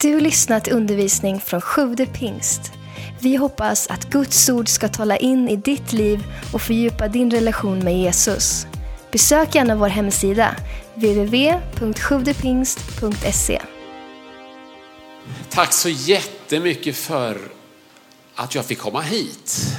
[0.00, 2.72] Du lyssnat till undervisning från Sjude pingst.
[3.20, 7.78] Vi hoppas att Guds ord ska tala in i ditt liv och fördjupa din relation
[7.78, 8.66] med Jesus.
[9.12, 10.56] Besök gärna vår hemsida,
[10.94, 13.62] www.sjuvdepingst.se.
[15.50, 17.38] Tack så jättemycket för
[18.34, 19.76] att jag fick komma hit.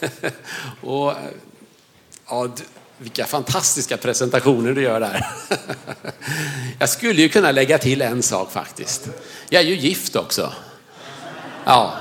[0.80, 1.14] och
[2.28, 2.48] ja,
[3.02, 5.26] vilka fantastiska presentationer du gör där.
[6.78, 9.08] jag skulle ju kunna lägga till en sak faktiskt.
[9.48, 10.52] Jag är ju gift också.
[11.64, 11.94] Ja,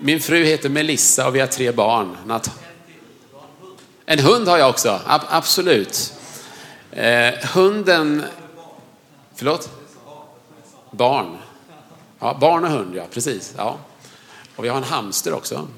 [0.00, 2.16] min fru heter Melissa och vi har tre barn.
[2.26, 2.50] Nat-
[4.06, 6.14] En hund har jag också, ab- absolut.
[6.90, 8.24] Eh, hunden,
[9.34, 9.70] förlåt?
[10.90, 11.36] Barn.
[12.18, 13.54] Ja, barn och hund, ja precis.
[13.56, 13.76] Ja.
[14.56, 15.68] Och vi har en hamster också.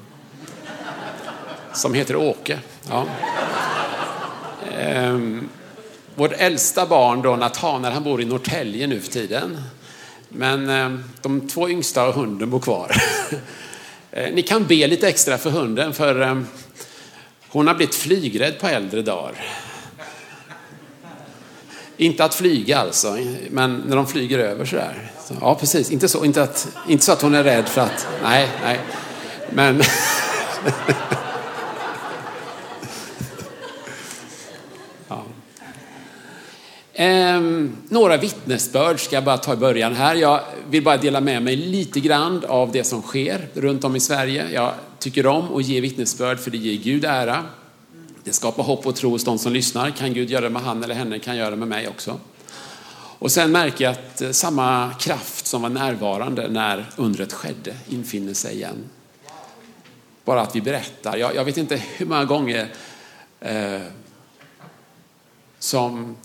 [1.73, 2.59] Som heter Åke.
[2.89, 3.05] Ja.
[4.79, 5.19] Eh,
[6.15, 9.61] vårt äldsta barn då, Nathanael, han bor i Norrtälje nu för tiden.
[10.29, 12.95] Men eh, de två yngsta och hunden bor kvar.
[14.11, 16.41] Eh, Ni kan be lite extra för hunden för eh,
[17.49, 19.33] hon har blivit flygrädd på äldre dagar.
[21.97, 23.17] Inte att flyga alltså,
[23.49, 25.11] men när de flyger över sådär.
[25.27, 25.91] Så, ja, precis.
[25.91, 28.07] Inte så, inte, att, inte så att hon är rädd för att...
[28.23, 28.79] Nej, nej.
[29.49, 29.81] Men...
[36.97, 37.41] Eh,
[37.89, 40.15] några vittnesbörd ska jag bara ta i början här.
[40.15, 43.99] Jag vill bara dela med mig lite grann av det som sker runt om i
[43.99, 44.45] Sverige.
[44.53, 47.45] Jag tycker om att ge vittnesbörd för det ger Gud ära.
[48.23, 49.91] Det skapar hopp och tro hos de som lyssnar.
[49.91, 52.19] Kan Gud göra det med han eller henne kan göra det med mig också.
[53.19, 58.33] Och sen märker jag att eh, samma kraft som var närvarande när undret skedde infinner
[58.33, 58.89] sig igen.
[60.25, 61.17] Bara att vi berättar.
[61.17, 62.67] Jag, jag vet inte hur många gånger
[63.39, 63.81] eh,
[65.59, 66.15] som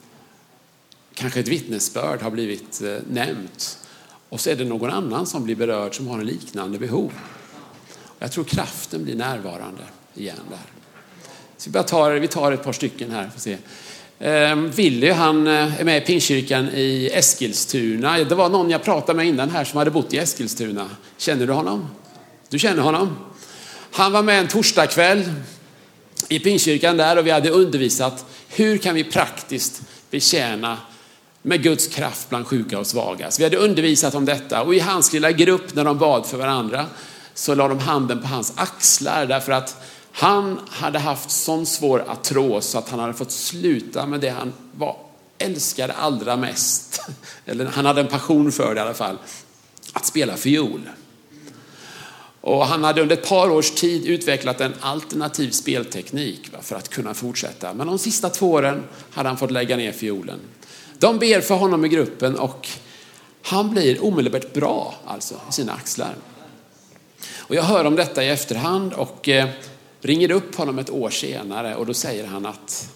[1.20, 3.78] kanske ett vittnesbörd har blivit eh, nämnt.
[4.28, 7.12] Och så är det någon annan som blir berörd som har en liknande behov.
[8.18, 9.82] Jag tror kraften blir närvarande
[10.14, 10.58] igen där.
[11.56, 13.30] Så vi, tar, vi tar ett par stycken här.
[13.34, 13.56] Får se.
[14.18, 18.18] Ehm, Willy han eh, är med i Pingstkyrkan i Eskilstuna.
[18.18, 20.90] Det var någon jag pratade med innan här som hade bott i Eskilstuna.
[21.16, 21.88] Känner du honom?
[22.48, 23.16] Du känner honom?
[23.90, 25.32] Han var med en torsdagkväll
[26.28, 30.78] i Pingstkyrkan där och vi hade undervisat hur kan vi praktiskt betjäna
[31.42, 33.30] med Guds kraft bland sjuka och svaga.
[33.30, 36.36] Så vi hade undervisat om detta och i hans lilla grupp när de bad för
[36.36, 36.86] varandra
[37.34, 39.76] så la de handen på hans axlar därför att
[40.12, 44.52] han hade haft sån svår artros så att han hade fått sluta med det han
[44.72, 44.96] var,
[45.38, 47.02] älskade allra mest.
[47.46, 49.18] Eller han hade en passion för det i alla fall.
[49.92, 50.80] Att spela fiol.
[52.40, 57.14] Och han hade under ett par års tid utvecklat en alternativ spelteknik för att kunna
[57.14, 57.74] fortsätta.
[57.74, 60.40] Men de sista två åren hade han fått lägga ner fiolen.
[61.00, 62.68] De ber för honom i gruppen och
[63.42, 66.14] han blir omedelbart bra alltså i sina axlar.
[67.38, 69.48] Och jag hör om detta i efterhand och eh,
[70.00, 72.90] ringer upp honom ett år senare och då säger han att,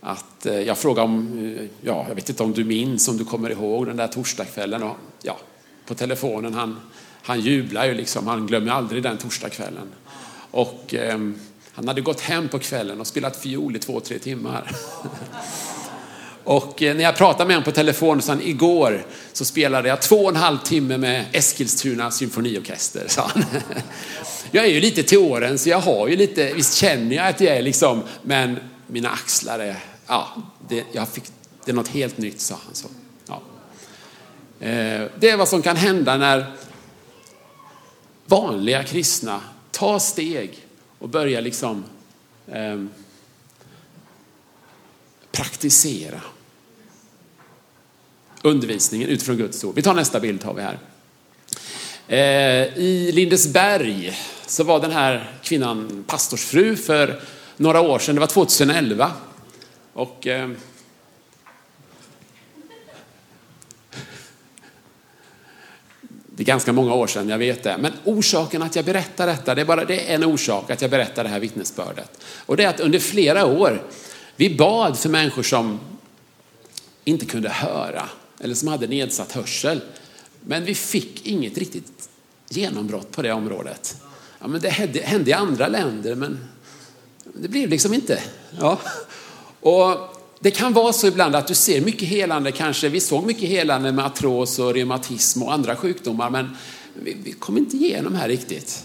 [0.00, 3.24] att eh, jag frågar om, eh, ja, jag vet inte om du minns, om du
[3.24, 5.38] kommer ihåg den där torsdagskvällen och ja,
[5.86, 6.80] på telefonen, han,
[7.22, 9.88] han jublar ju liksom, han glömmer aldrig den torsdagskvällen.
[10.50, 11.18] Och eh,
[11.72, 14.70] han hade gått hem på kvällen och spelat fiol i två, tre timmar.
[16.46, 20.02] Och eh, när jag pratade med honom på telefon, så han, igår så spelade jag
[20.02, 23.44] två och en halv timme med Eskilstuna symfoniorkester, sa han.
[24.50, 27.40] Jag är ju lite till åren så jag har ju lite, visst känner jag att
[27.40, 29.76] jag är liksom, men mina axlar är,
[30.06, 30.28] ja,
[30.68, 31.24] det, jag fick,
[31.64, 32.74] det är något helt nytt, sa han.
[32.74, 32.88] Så,
[33.26, 33.42] ja.
[34.66, 36.52] Eh, det är vad som kan hända när
[38.26, 39.40] vanliga kristna
[39.70, 40.66] tar steg
[40.98, 41.84] och börjar liksom
[42.46, 42.84] eh,
[45.32, 46.20] praktisera
[48.46, 49.74] undervisningen utifrån Guds ord.
[49.74, 50.78] Vi tar nästa bild har vi här.
[52.08, 57.20] Eh, I Lindesberg så var den här kvinnan pastorsfru för
[57.56, 59.12] några år sedan, det var 2011.
[59.92, 60.48] Och eh,
[66.26, 67.76] det är ganska många år sedan, jag vet det.
[67.78, 70.90] Men orsaken att jag berättar detta, det är bara det är en orsak att jag
[70.90, 72.20] berättar det här vittnesbördet.
[72.46, 73.82] Och det är att under flera år,
[74.36, 75.80] vi bad för människor som
[77.04, 78.08] inte kunde höra
[78.40, 79.80] eller som hade nedsatt hörsel.
[80.40, 82.08] Men vi fick inget riktigt
[82.48, 83.96] genombrott på det området.
[84.40, 86.38] Ja, men det hände, hände i andra länder, men
[87.34, 88.22] det blev liksom inte.
[88.60, 88.80] Ja.
[89.60, 92.88] Och det kan vara så ibland att du ser mycket helande kanske.
[92.88, 96.56] Vi såg mycket helande med artros och reumatism och andra sjukdomar, men
[96.94, 98.84] vi, vi kom inte igenom här riktigt.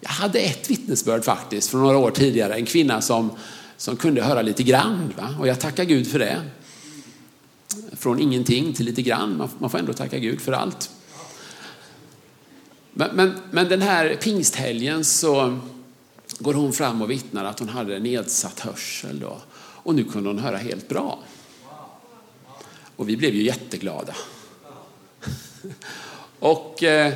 [0.00, 3.30] Jag hade ett vittnesbörd faktiskt från några år tidigare, en kvinna som,
[3.76, 5.12] som kunde höra lite grann.
[5.16, 5.34] Va?
[5.40, 6.42] Och jag tackar Gud för det.
[7.92, 10.90] Från ingenting till lite grann, man, får ändå tacka Gud för allt.
[12.92, 15.58] Men, men, men den här pingsthelgen så
[16.38, 19.38] går hon fram och vittnar att hon hade nedsatt hörsel då.
[19.56, 21.18] Och nu kunde hon höra helt bra.
[22.96, 24.14] Och vi blev ju jätteglada.
[26.38, 27.12] Och eh,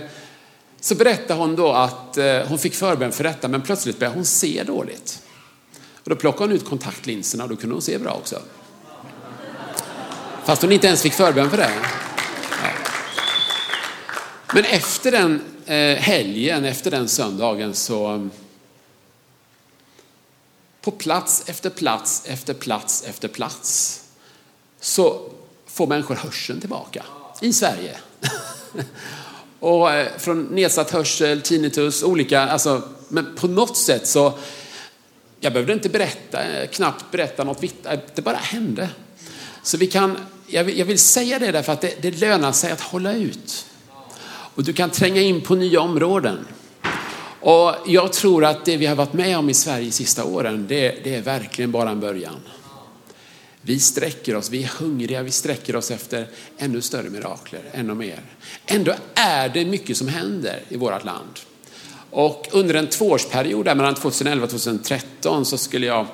[0.80, 4.24] så berättar hon då att eh, hon fick förbön för detta men plötsligt började hon
[4.24, 5.22] se dåligt.
[5.94, 8.42] Och då plockade hon ut kontaktlinserna och då kunde hon se bra också.
[10.48, 11.70] Fast hon inte ens fick förbön för det.
[12.62, 12.70] Ja.
[14.54, 18.28] Men efter den eh, helgen, efter den söndagen så
[20.80, 24.00] på plats efter plats efter plats efter plats
[24.80, 25.30] så
[25.66, 27.04] får människor hörseln tillbaka
[27.40, 27.98] i Sverige.
[29.60, 34.38] och eh, från nedsatt hörsel, tinnitus, olika, alltså, men på något sätt så,
[35.40, 38.88] jag behövde inte berätta, eh, knappt berätta något vitt, eh, det bara hände.
[39.62, 40.16] Så vi kan,
[40.50, 43.66] jag vill, jag vill säga det därför att det, det lönar sig att hålla ut.
[44.54, 46.46] Och du kan tränga in på nya områden.
[47.40, 50.66] Och jag tror att det vi har varit med om i Sverige de sista åren,
[50.68, 52.40] det, det är verkligen bara en början.
[53.60, 56.28] Vi sträcker oss, vi är hungriga, vi sträcker oss efter
[56.58, 58.20] ännu större mirakler, ännu mer.
[58.66, 61.38] Ändå är det mycket som händer i vårt land.
[62.10, 66.06] Och under en tvåårsperiod mellan 2011 och 2013 så skulle jag,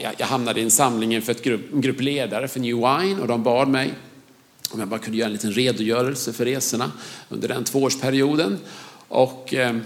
[0.00, 3.20] ja, jag hamnade i en samling inför ett grupp, en grupp ledare för New Wine
[3.20, 3.94] och de bad mig
[4.70, 6.92] om jag bara kunde göra en liten redogörelse för resorna
[7.28, 8.58] under den tvåårsperioden.
[9.08, 9.76] Och eh,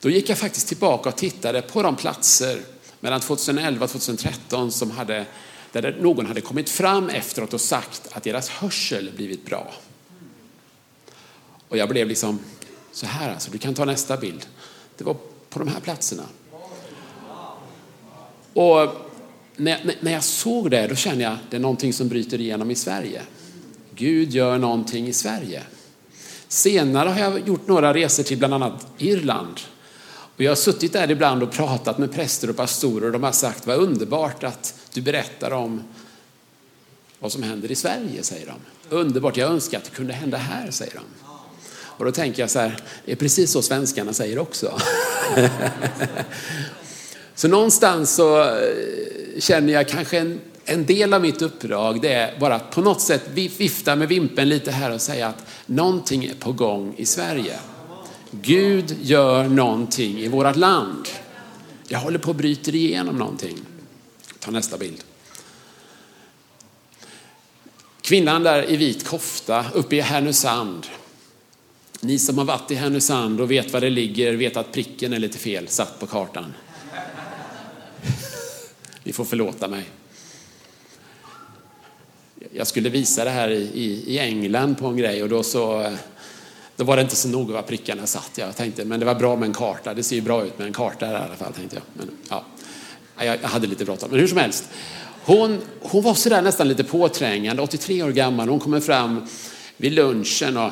[0.00, 2.60] då gick jag faktiskt tillbaka och tittade på de platser
[3.00, 5.26] mellan 2011 och 2013 som hade,
[5.72, 9.72] där någon hade kommit fram efteråt och sagt att deras hörsel blivit bra.
[11.68, 12.38] Och jag blev liksom
[12.92, 14.46] så här alltså, du kan ta nästa bild.
[14.96, 15.16] Det var
[15.50, 16.24] på de här platserna.
[18.54, 19.01] Och
[19.56, 22.70] när, när jag såg det, då kände jag att det är någonting som bryter igenom
[22.70, 23.22] i Sverige.
[23.94, 25.62] Gud gör någonting i Sverige.
[26.48, 29.60] Senare har jag gjort några resor till bland annat Irland
[30.36, 33.32] och jag har suttit där ibland och pratat med präster och pastorer och de har
[33.32, 35.82] sagt vad underbart att du berättar om
[37.18, 38.54] vad som händer i Sverige, säger de.
[38.96, 41.02] Underbart, jag önskar att det kunde hända här, säger de.
[41.74, 44.80] Och då tänker jag så här, det är precis så svenskarna säger också.
[47.34, 48.58] så någonstans så
[49.38, 53.00] känner jag kanske en, en del av mitt uppdrag, det är bara att på något
[53.00, 57.58] sätt vifta med vimpen lite här och säga att någonting är på gång i Sverige.
[58.30, 61.08] Gud gör någonting i vårt land.
[61.88, 63.58] Jag håller på att bryta igenom någonting.
[64.38, 65.04] Ta nästa bild.
[68.00, 70.86] Kvinnan där i vit kofta uppe i Härnösand.
[72.00, 75.18] Ni som har varit i Härnösand och vet var det ligger vet att pricken är
[75.18, 76.54] lite fel satt på kartan.
[79.04, 79.84] Ni får förlåta mig.
[82.52, 85.92] Jag skulle visa det här i, i England på en grej och då så
[86.76, 88.30] då var det inte så noga var prickarna satt.
[88.34, 89.94] Jag tänkte, men det var bra med en karta.
[89.94, 91.84] Det ser ju bra ut med en karta i alla fall, tänkte jag.
[91.92, 92.44] Men, ja,
[93.24, 94.64] jag hade lite bråttom, men hur som helst.
[95.24, 98.48] Hon, hon var sådär nästan lite påträngande, 83 år gammal.
[98.48, 99.28] Hon kommer fram
[99.82, 100.70] vid lunchen och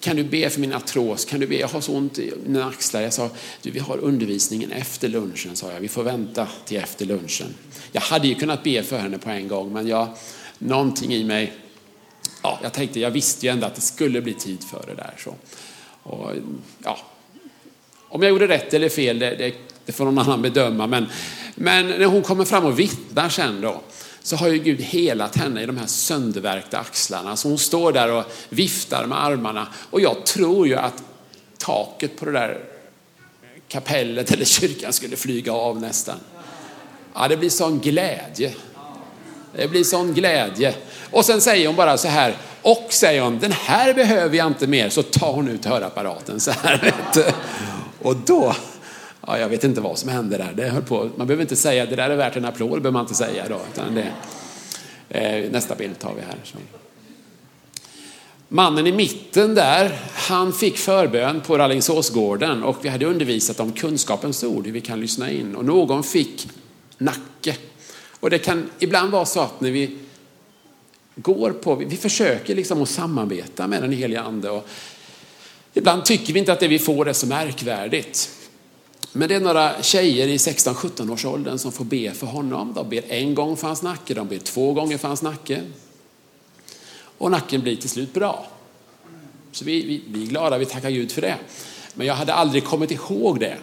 [0.00, 1.24] kan du be för min artros?
[1.24, 1.54] Kan du be?
[1.54, 3.00] Jag har så ont i mina axlar.
[3.00, 3.30] Jag sa,
[3.62, 5.80] du, vi har undervisningen efter lunchen, sa jag.
[5.80, 7.54] Vi får vänta till efter lunchen.
[7.92, 10.08] Jag hade ju kunnat be för henne på en gång, men jag,
[10.58, 11.52] någonting i mig
[12.42, 15.14] ja, jag tänkte, jag visste ju ändå att det skulle bli tid för det där.
[15.18, 15.34] Så.
[16.02, 16.30] Och,
[16.84, 16.98] ja,
[18.08, 19.54] om jag gjorde rätt eller fel, det, det,
[19.84, 20.86] det får någon annan bedöma.
[20.86, 21.06] Men,
[21.54, 23.82] men när hon kommer fram och vittnar sen då,
[24.22, 27.36] så har ju Gud helat henne i de här söndervärkta axlarna.
[27.36, 29.66] Så hon står där och viftar med armarna.
[29.90, 31.02] Och jag tror ju att
[31.58, 32.64] taket på det där
[33.68, 36.16] kapellet eller kyrkan skulle flyga av nästan.
[37.14, 38.54] Ja, det blir sån glädje.
[39.56, 40.74] Det blir sån glädje.
[41.10, 44.66] Och sen säger hon bara så här, och säger hon, den här behöver jag inte
[44.66, 46.78] mer, så tar hon ut hörapparaten så här.
[47.14, 47.34] Vet
[48.02, 48.54] Och då,
[49.26, 50.52] ja, jag vet inte vad som hände där.
[50.56, 53.02] Det höll på, man behöver inte säga, det där är värt en applåd, behöver man
[53.02, 53.60] inte säga då.
[53.72, 54.12] Utan det,
[55.08, 56.36] eh, nästa bild tar vi här.
[56.44, 56.58] Så.
[58.52, 64.44] Mannen i mitten där, han fick förbön på Rallingsåsgården och vi hade undervisat om kunskapens
[64.44, 65.56] ord, hur vi kan lyssna in.
[65.56, 66.48] Och någon fick
[66.98, 67.56] nacke.
[68.20, 69.96] Och det kan ibland vara så att när vi
[71.14, 74.50] går på, vi försöker liksom att samarbeta med den heliga ande.
[74.50, 74.68] Och
[75.74, 78.30] ibland tycker vi inte att det vi får är så märkvärdigt.
[79.12, 82.72] Men det är några tjejer i 16-17 års åldern som får be för honom.
[82.74, 85.62] De ber en gång för hans nacke, de ber två gånger för hans nacke.
[87.18, 88.46] Och nacken blir till slut bra.
[89.52, 91.36] Så vi, vi, vi är glada, vi tackar Gud för det.
[91.94, 93.56] Men jag hade aldrig kommit ihåg det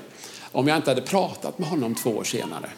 [0.52, 2.70] om jag inte hade pratat med honom två år senare.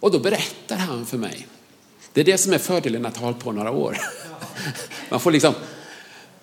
[0.00, 1.46] Och då berättar han för mig.
[2.12, 3.98] Det är det som är fördelen att ha hållit på några år.
[5.10, 5.54] Man får liksom,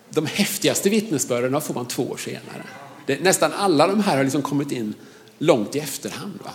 [0.10, 2.64] de häftigaste vittnesbörden får man två år senare.
[3.06, 4.94] Det, nästan alla de här har liksom kommit in
[5.38, 6.40] långt i efterhand.
[6.44, 6.52] Va?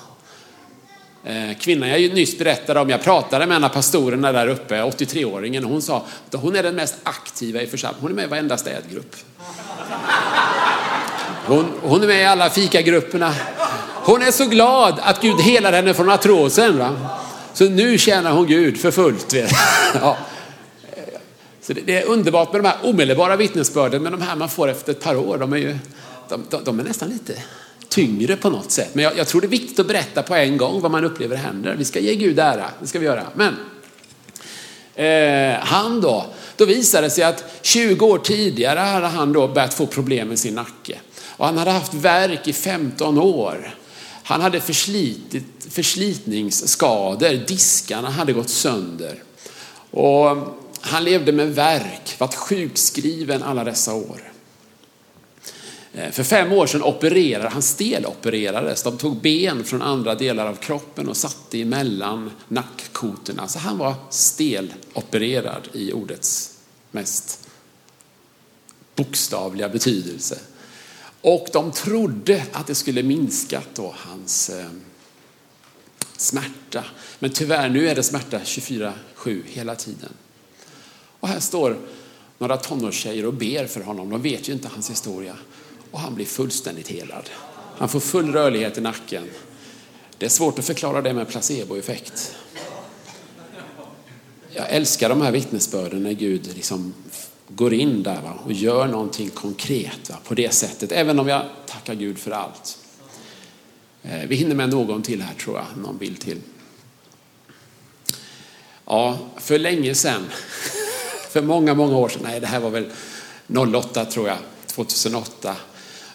[1.26, 5.64] Eh, kvinnan jag nyss berättade om, jag pratade med en av pastorerna där uppe, 83-åringen,
[5.64, 8.02] och hon sa att hon är den mest aktiva i församlingen.
[8.02, 9.16] Hon är med i varenda städgrupp.
[11.46, 13.34] Hon, hon är med i alla fikagrupperna.
[13.94, 16.78] Hon är så glad att Gud helar henne från artrosen.
[16.78, 17.18] Va?
[17.52, 19.34] Så nu tjänar hon Gud för fullt.
[20.00, 20.16] Ja.
[21.60, 24.92] Så det, är underbart med de här omedelbara vittnesbörden, men de här man får efter
[24.92, 25.78] ett par år, de är, ju,
[26.28, 27.42] de, de, de är nästan lite
[27.88, 28.94] tyngre på något sätt.
[28.94, 31.36] Men jag, jag, tror det är viktigt att berätta på en gång vad man upplever
[31.36, 31.74] händer.
[31.78, 33.26] Vi ska ge Gud ära, det ska vi göra.
[33.34, 33.56] Men
[34.94, 39.74] eh, han då, då visade det sig att 20 år tidigare hade han då börjat
[39.74, 40.98] få problem med sin nacke.
[41.36, 43.74] Och han hade haft verk i 15 år.
[44.22, 49.22] Han hade förslitit, förslitningsskador, diskarna hade gått sönder.
[49.90, 50.36] Och
[50.80, 54.35] han levde med verk, varit sjukskriven alla dessa år.
[55.96, 58.82] Eh, för fem år sedan opererade han, stelopererades.
[58.82, 63.48] De tog ben från andra delar av kroppen och satte emellan nackkotorna.
[63.48, 66.58] Så han var stelopererad i ordets
[66.90, 67.48] mest
[68.94, 70.38] bokstavliga betydelse.
[71.20, 74.66] Och de trodde att det skulle minska då hans eh,
[76.16, 76.84] smärta.
[77.18, 78.92] Men tyvärr, nu är det smärta 24-7
[79.46, 80.12] hela tiden.
[81.20, 81.78] Och här står
[82.38, 84.10] några tonårstjejer och ber för honom.
[84.10, 85.36] De vet ju inte hans historia.
[85.90, 87.30] Och han blir fullständigt helad.
[87.78, 89.30] Han får full rörlighet i nacken.
[90.18, 92.34] Det är svårt att förklara det med placeboeffekt.
[94.52, 96.94] Jag älskar de här vittnesbörden när Gud liksom
[97.48, 100.92] går in där va, och gör någonting konkret va, på det sättet.
[100.92, 102.78] Även om jag tackar Gud för allt.
[104.02, 106.40] Eh, vi hinner med någon till här tror jag, någon bild till.
[108.84, 110.24] Ja, för länge sedan,
[111.30, 112.90] för många, många år sedan, nej det här var väl
[113.74, 115.56] 08 tror jag, 2008.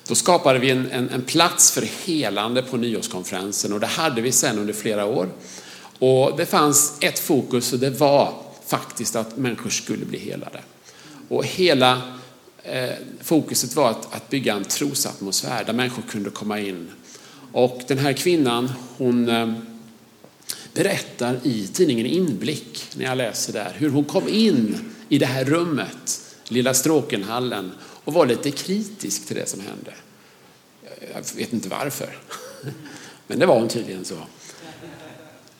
[0.08, 4.32] Då skapade vi en, en, en plats för helande på nyårskonferensen och det hade vi
[4.32, 5.30] sedan under flera år.
[6.00, 8.34] Och det fanns ett fokus och det var
[8.66, 10.60] faktiskt att människor skulle bli helade.
[11.30, 12.02] Och hela
[12.64, 12.90] eh,
[13.22, 16.90] fokuset var att, att bygga en trosatmosfär där människor kunde komma in.
[17.52, 19.54] Och den här kvinnan, hon eh,
[20.74, 25.46] berättar i tidningen Inblick, när jag läser där, hur hon kom in i det här
[25.46, 27.72] rummet, lilla Stråkenhallen,
[28.04, 29.94] och var lite kritisk till det som hände.
[31.14, 32.18] Jag vet inte varför,
[33.28, 34.18] men det var hon tydligen så.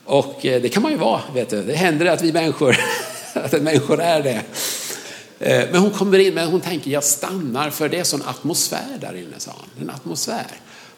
[0.06, 1.64] Och eh, det kan man ju vara, vet du.
[1.64, 2.78] Det händer att vi människor,
[3.34, 4.42] att människor är det.
[5.40, 8.98] Eh, men hon kommer in, men hon tänker jag stannar för det är sån atmosfär
[9.02, 9.84] där inne, sa hon.
[9.84, 10.48] En atmosfär.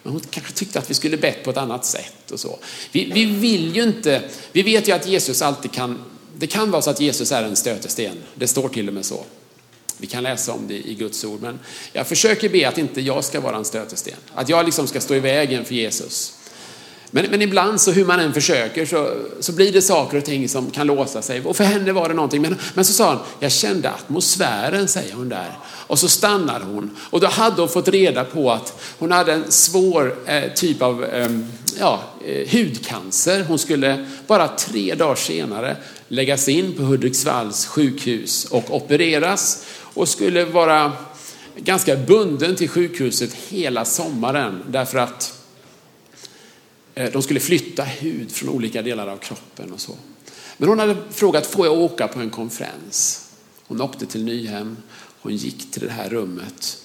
[0.03, 2.59] Men hon kanske tyckte att vi skulle bett på ett annat sätt och så.
[2.91, 4.21] Vi, vi vill ju inte,
[4.51, 5.99] vi vet ju att Jesus alltid kan,
[6.37, 8.17] det kan vara så att Jesus är en stötesten.
[8.35, 9.25] Det står till och med så.
[10.03, 11.59] Vi kan läsa om det i Guds ord, men
[11.93, 14.13] jag försöker be att inte jag ska vara en stötesten.
[14.33, 16.33] Att jag liksom ska stå i vägen för Jesus.
[17.11, 20.49] Men, men ibland så hur man än försöker så, så blir det saker och ting
[20.49, 21.41] som kan låsa sig.
[21.41, 22.41] Och för henne var det någonting.
[22.41, 25.57] Men, men så sa hon, jag kände atmosfären, säger hon där.
[25.63, 26.97] Och så stannar hon.
[27.09, 31.03] Och då hade hon fått reda på att hon hade en svår eh, typ av
[31.03, 31.29] eh,
[31.79, 33.43] ja, eh, hudcancer.
[33.47, 39.65] Hon skulle bara tre dagar senare läggas in på Hudiksvalls sjukhus och opereras.
[39.93, 40.93] Och skulle vara
[41.55, 44.63] ganska bunden till sjukhuset hela sommaren.
[44.69, 45.47] Därför att
[46.95, 49.95] eh, de skulle flytta hud från olika delar av kroppen och så.
[50.57, 53.29] Men hon hade frågat, får jag åka på en konferens?
[53.67, 54.77] Hon åkte till Nyhem,
[55.21, 56.77] hon gick till det här rummet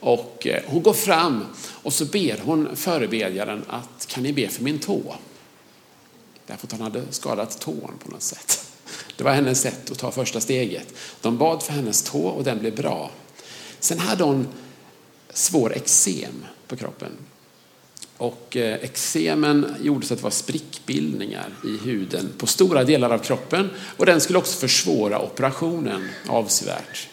[0.00, 1.44] och eh, hon går fram
[1.82, 5.16] och så ber hon förebedjaren att kan ni be för min tå?
[6.46, 8.67] Därför att han hade skadat tån på något sätt.
[9.18, 10.94] Det var hennes sätt att ta första steget.
[11.20, 13.10] De bad för hennes tå och den blev bra.
[13.80, 14.48] Sen hade hon
[15.32, 17.12] svår eksem på kroppen.
[18.16, 23.18] Och eh, eksemen gjorde så att det var sprickbildningar i huden på stora delar av
[23.18, 27.08] kroppen och den skulle också försvåra operationen avsevärt.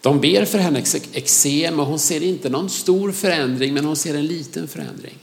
[0.00, 4.14] De ber för hennes eksem och hon ser inte någon stor förändring men hon ser
[4.14, 5.18] en liten förändring.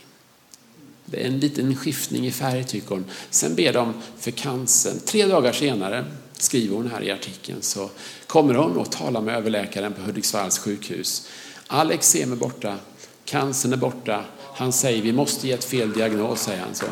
[1.13, 3.05] Det är en liten skiftning i färg tycker hon.
[3.29, 5.00] Sen ber de för cancern.
[5.05, 6.05] Tre dagar senare,
[6.38, 7.89] skriver hon här i artikeln, så
[8.27, 11.27] kommer hon och talar med överläkaren på Hudiksvalls sjukhus.
[11.67, 12.77] All eksem är borta,
[13.25, 14.25] Cancern är borta.
[14.55, 16.86] Han säger vi måste ge ett fel diagnos, säger han så.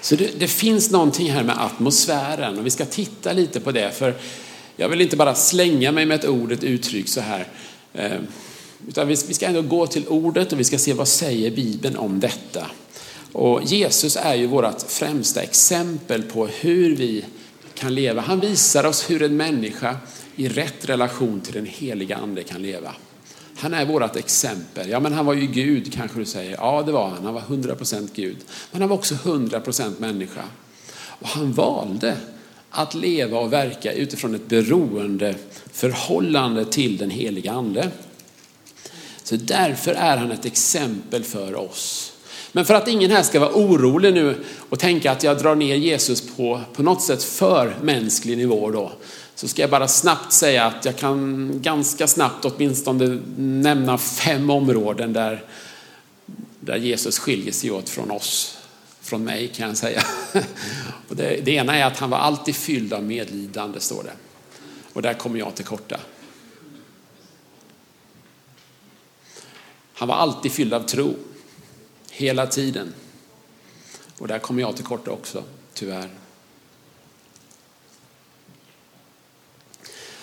[0.00, 3.92] Så det, det, finns någonting här med atmosfären och vi ska titta lite på det.
[3.92, 4.14] För
[4.76, 7.48] jag vill inte bara slänga mig med ett ord, ett uttryck så här.
[7.94, 8.18] Eh,
[8.88, 11.96] utan vi, vi ska ändå gå till ordet och vi ska se vad säger Bibeln
[11.96, 12.66] om detta.
[13.32, 17.24] Och Jesus är ju vårt främsta exempel på hur vi
[17.74, 18.20] kan leva.
[18.20, 19.96] Han visar oss hur en människa
[20.36, 22.94] i rätt relation till den heliga ande kan leva.
[23.56, 24.90] Han är vårt exempel.
[24.90, 26.52] Ja, men han var ju Gud kanske du säger.
[26.52, 27.24] Ja, det var han.
[27.24, 28.36] Han var 100% Gud.
[28.70, 30.42] Men han var också 100% människa.
[31.08, 32.16] Och han valde
[32.72, 35.34] att leva och verka utifrån ett beroende
[35.72, 37.90] förhållande till den heliga ande.
[39.22, 42.12] Så därför är han ett exempel för oss.
[42.52, 45.76] Men för att ingen här ska vara orolig nu och tänka att jag drar ner
[45.76, 48.92] Jesus på, på något sätt för mänsklig nivå då,
[49.34, 55.12] så ska jag bara snabbt säga att jag kan ganska snabbt åtminstone nämna fem områden
[55.12, 55.44] där,
[56.60, 58.61] där Jesus skiljer sig åt från oss.
[59.12, 60.02] Från mig kan jag säga.
[61.08, 64.12] Och det, det ena är att han var alltid fylld av medlidande, står det.
[64.92, 66.00] Och där kommer jag till korta.
[69.94, 71.14] Han var alltid fylld av tro.
[72.10, 72.94] Hela tiden.
[74.18, 76.08] Och där kommer jag till korta också, tyvärr.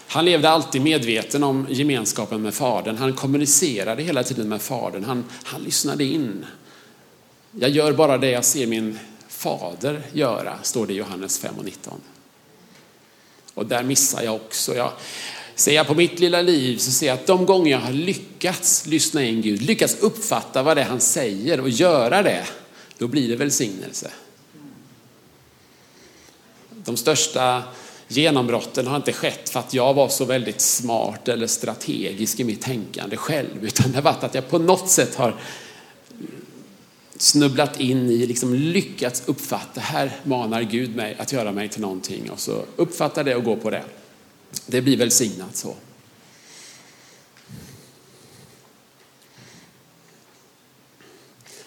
[0.08, 2.98] Han levde alltid medveten om gemenskapen med Fadern.
[2.98, 5.04] Han kommunicerade hela tiden med Fadern.
[5.04, 6.46] Han, han lyssnade in.
[7.52, 11.66] Jag gör bara det jag ser min fader göra, står det i Johannes 5 och
[11.66, 12.02] 19.
[13.54, 14.76] Och där missar jag också.
[14.76, 14.92] Jag,
[15.56, 18.86] ser jag på mitt lilla liv så ser jag att de gånger jag har lyckats
[18.86, 22.46] lyssna in Gud, lyckats uppfatta vad det är han säger och göra det,
[22.98, 24.12] då blir det välsignelse.
[26.70, 27.64] De största
[28.08, 32.62] genombrotten har inte skett för att jag var så väldigt smart eller strategisk i mitt
[32.62, 35.36] tänkande själv, utan det har varit att jag på något sätt har
[37.22, 42.32] snubblat in i, liksom lyckats uppfatta, här manar Gud mig att göra mig till någonting
[42.32, 43.84] och så uppfatta det och gå på det.
[44.66, 45.76] Det blir välsignat så.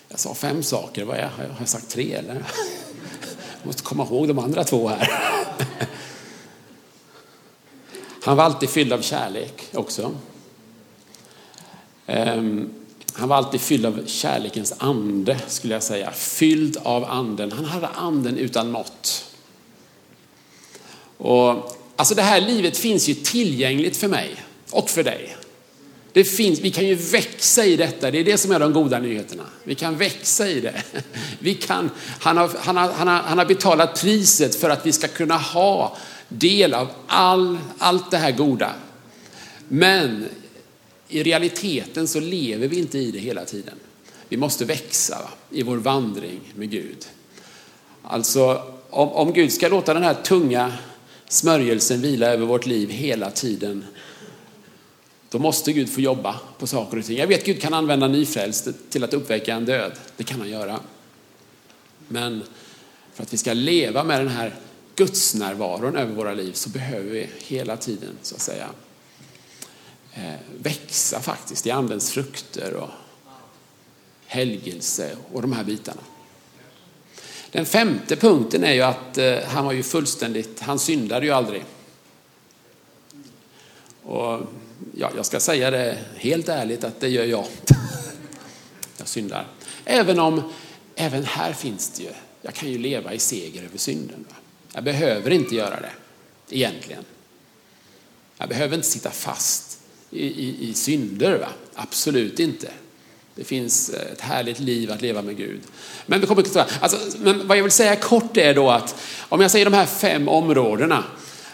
[0.09, 2.35] Jag sa fem saker, vad är, har jag sagt tre eller?
[2.35, 5.09] Jag måste komma ihåg de andra två här.
[8.23, 10.15] Han var alltid fylld av kärlek också.
[12.07, 12.71] Ehm,
[13.13, 16.11] han var alltid fylld av kärlekens ande, skulle jag säga.
[16.11, 17.53] Fylld av anden.
[17.53, 19.25] Han hade anden utan mått.
[21.19, 24.37] Och, alltså det här livet finns ju tillgängligt för mig
[24.71, 25.37] och för dig.
[26.13, 28.99] Det finns, vi kan ju växa i detta, det är det som är de goda
[28.99, 29.43] nyheterna.
[29.65, 30.83] Vi kan växa i det.
[31.39, 34.93] Vi kan, han, har, han, har, han, har, han har betalat priset för att vi
[34.93, 35.97] ska kunna ha
[36.29, 38.73] del av all, allt det här goda.
[39.69, 40.29] Men
[41.13, 43.75] i realiteten så lever vi inte i det hela tiden.
[44.29, 47.07] Vi måste växa i vår vandring med Gud.
[48.03, 50.73] Alltså om, om Gud ska låta den här tunga
[51.29, 53.85] smörjelsen vila över vårt liv hela tiden,
[55.31, 57.19] då måste Gud få jobba på saker och ting.
[57.19, 59.93] Jag vet att Gud kan använda nyfrälst till att uppväcka en död.
[60.17, 60.81] Det kan han göra.
[62.09, 62.43] Men
[63.15, 64.55] för att vi ska leva med den här
[64.97, 68.69] gudsnärvaron över våra liv så behöver vi hela tiden så att säga
[70.15, 72.91] Eh, växa faktiskt i andens frukter och
[74.27, 76.01] helgelse och de här bitarna.
[77.51, 81.65] Den femte punkten är ju att eh, han var ju fullständigt, han syndade ju aldrig.
[84.03, 84.41] Och
[84.95, 87.47] ja, jag ska säga det helt ärligt att det gör jag.
[88.97, 89.47] jag syndar.
[89.85, 90.53] Även om,
[90.95, 92.11] även här finns det ju,
[92.43, 94.25] jag kan ju leva i seger över synden.
[94.29, 94.37] Va?
[94.75, 95.93] Jag behöver inte göra det,
[96.51, 97.05] egentligen.
[98.39, 99.72] Jag behöver inte sitta fast
[100.13, 101.49] i, i, i synder, va?
[101.75, 102.71] absolut inte.
[103.35, 105.61] Det finns eh, ett härligt liv att leva med Gud.
[106.07, 106.45] Men, det kommer
[106.81, 108.95] alltså, men vad jag vill säga kort är då att
[109.29, 111.05] om jag säger de här fem områdena,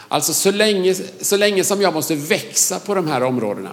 [0.08, 3.72] alltså så länge, så länge som jag måste växa på de här områdena,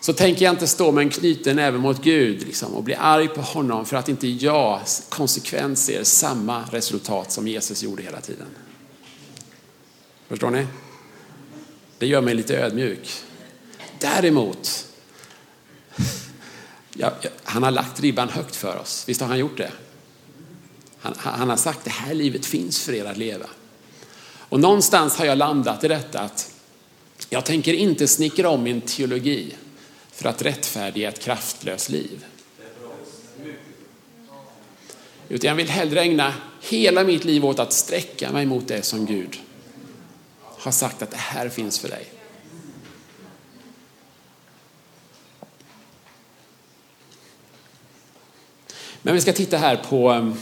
[0.00, 3.28] så tänker jag inte stå med en knuten näve mot Gud liksom, och bli arg
[3.28, 8.46] på honom för att inte jag konsekvent ser samma resultat som Jesus gjorde hela tiden.
[10.28, 10.66] Förstår ni?
[11.98, 13.25] Det gör mig lite ödmjuk.
[13.98, 14.86] Däremot,
[16.94, 17.12] ja,
[17.44, 19.04] han har lagt ribban högt för oss.
[19.08, 19.72] Visst har han gjort det?
[21.00, 23.46] Han, han har sagt det här livet finns för er att leva.
[24.48, 26.52] Och någonstans har jag landat i detta att
[27.30, 29.54] jag tänker inte snickra om min teologi
[30.12, 32.24] för att rättfärdiga ett kraftlöst liv.
[35.28, 39.06] Utan jag vill hellre ägna hela mitt liv åt att sträcka mig mot det som
[39.06, 39.36] Gud
[40.42, 42.15] har sagt att det här finns för dig.
[49.06, 50.34] Men vi ska titta här på ehm,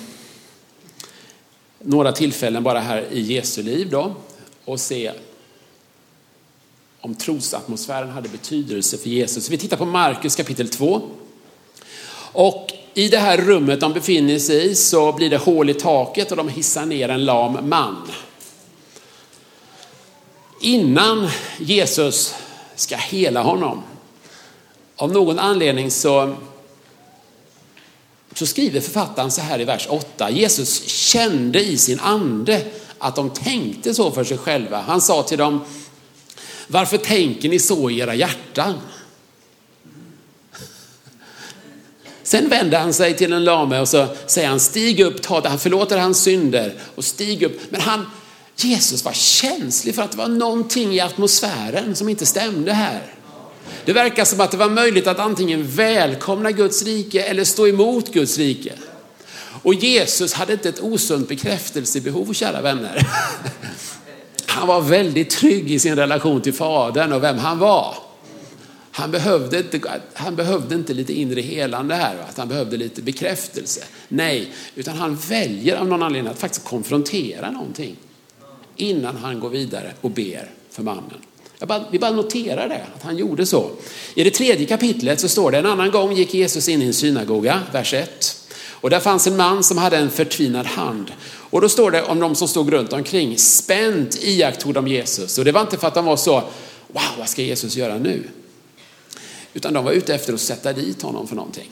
[1.78, 4.14] några tillfällen bara här i Jesu liv då
[4.64, 5.12] och se
[7.00, 9.50] om trosatmosfären hade betydelse för Jesus.
[9.50, 11.02] Vi tittar på Markus kapitel 2.
[12.32, 16.30] Och i det här rummet de befinner sig i så blir det hål i taket
[16.30, 18.10] och de hissar ner en lam man.
[20.60, 22.34] innan Jesus
[22.76, 23.82] ska hela honom,
[24.96, 26.36] av någon anledning så,
[28.34, 30.30] så skriver författaren så här i vers 8.
[30.30, 32.62] Jesus kände i sin ande
[32.98, 34.80] att de tänkte så för sig själva.
[34.80, 35.64] Han sa till dem,
[36.66, 38.74] varför tänker ni så i era hjärtan?
[42.22, 45.48] Sen vänder han sig till en lame och så säger han, stig upp, ta det.
[45.48, 47.60] Han förlåter hans synder och stig upp.
[47.70, 48.06] Men han,
[48.56, 53.13] Jesus var känslig för att det var någonting i atmosfären som inte stämde här.
[53.84, 58.12] Det verkar som att det var möjligt att antingen välkomna Guds rike eller stå emot
[58.12, 58.72] Guds rike.
[59.62, 63.08] Och Jesus hade inte ett osunt bekräftelsebehov, kära vänner.
[64.46, 67.94] Han var väldigt trygg i sin relation till Fadern och vem han var.
[68.90, 69.80] Han behövde inte,
[70.14, 73.84] han behövde inte lite inre helande här, att han behövde lite bekräftelse.
[74.08, 77.96] Nej, utan han väljer av någon anledning att faktiskt konfrontera någonting
[78.76, 81.20] innan han går vidare och ber för mannen.
[81.58, 83.70] Jag bara, vi bara noterar det, att han gjorde så.
[84.14, 86.94] I det tredje kapitlet så står det, en annan gång gick Jesus in i en
[86.94, 88.36] synagoga, vers 1.
[88.84, 91.12] Och där fanns en man som hade en förtvinad hand.
[91.26, 95.38] Och då står det om de som stod runt omkring, spänt iakttog de Jesus.
[95.38, 96.32] Och det var inte för att de var så,
[96.88, 98.28] wow, vad ska Jesus göra nu?
[99.54, 101.70] Utan de var ute efter att sätta dit honom för någonting.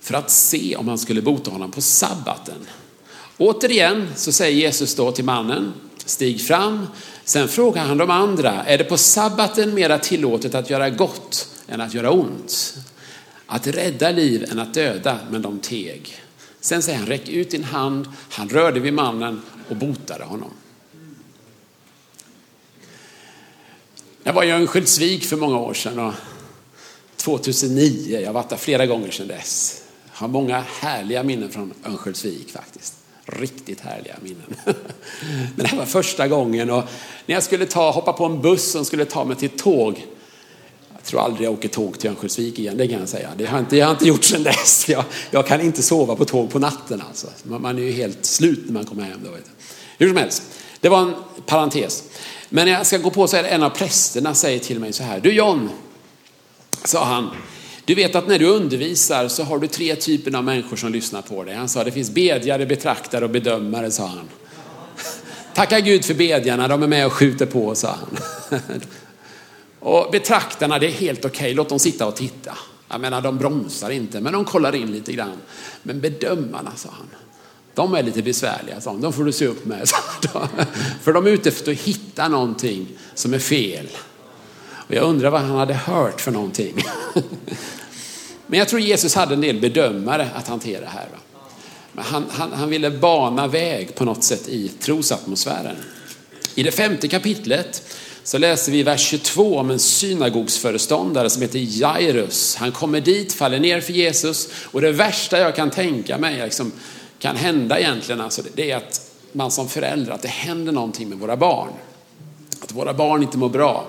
[0.00, 2.66] För att se om han skulle bota honom på sabbaten.
[3.38, 5.72] Återigen så säger Jesus då till mannen,
[6.04, 6.86] stig fram.
[7.24, 11.80] Sen frågar han de andra, är det på sabbaten mera tillåtet att göra gott än
[11.80, 12.76] att göra ont?
[13.46, 16.22] Att rädda liv än att döda, men de teg.
[16.60, 18.08] Sen säger han, räck ut din hand.
[18.30, 20.50] Han rörde vid mannen och botade honom.
[24.22, 26.14] Jag var i Örnsköldsvik för många år sedan och
[27.16, 29.82] 2009, jag har varit där flera gånger sedan dess.
[30.12, 33.01] Jag har många härliga minnen från Örnsköldsvik faktiskt.
[33.26, 34.56] Riktigt härliga minnen.
[35.54, 36.84] Men det här var första gången och
[37.26, 40.06] när jag skulle ta, hoppa på en buss som skulle ta mig till tåg.
[40.94, 43.28] Jag tror aldrig jag åker tåg till Örnsköldsvik igen, det kan jag säga.
[43.36, 44.84] Det har jag inte, jag har inte gjort sedan dess.
[44.88, 47.26] Jag, jag, kan inte sova på tåg på natten alltså.
[47.42, 49.20] Man, man är ju helt slut när man kommer hem.
[49.24, 49.50] Då, vet
[49.98, 50.42] Hur som helst,
[50.80, 51.14] det var en
[51.46, 52.04] parentes.
[52.48, 54.92] Men när jag ska gå på så är det en av prästerna säger till mig
[54.92, 55.20] så här.
[55.20, 55.70] Du John,
[56.84, 57.30] sa han.
[57.84, 61.22] Du vet att när du undervisar så har du tre typer av människor som lyssnar
[61.22, 61.54] på dig.
[61.54, 64.28] Han sa det finns bedjare, betraktare och bedömare, sa han.
[65.54, 68.18] Tacka Gud för bedjarna, de är med och skjuter på, sa han.
[69.84, 71.54] Och betraktarna, det är helt okej, okay.
[71.54, 72.58] låt dem sitta och titta.
[72.88, 75.36] Jag menar, de bromsar inte, men de kollar in lite grann.
[75.82, 77.06] Men bedömarna, sa han,
[77.74, 79.00] de är lite besvärliga, sa han.
[79.00, 79.88] De får du se upp med.
[81.02, 83.88] För de är ute efter att hitta någonting som är fel.
[84.86, 86.74] Och jag undrar vad han hade hört för någonting.
[88.46, 91.08] Men jag tror Jesus hade en del bedömare att hantera här.
[91.92, 95.76] Men han, han, han ville bana väg på något sätt i trosatmosfären.
[96.54, 97.82] I det femte kapitlet
[98.24, 102.56] så läser vi i vers 22 om en synagogsföreståndare som heter Jairus.
[102.56, 106.72] Han kommer dit, faller ner för Jesus och det värsta jag kan tänka mig liksom,
[107.18, 111.18] kan hända egentligen, alltså, det är att man som förälder, att det händer någonting med
[111.18, 111.72] våra barn.
[112.60, 113.86] Att våra barn inte mår bra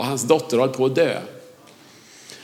[0.00, 1.20] och hans dotter håller på att dö.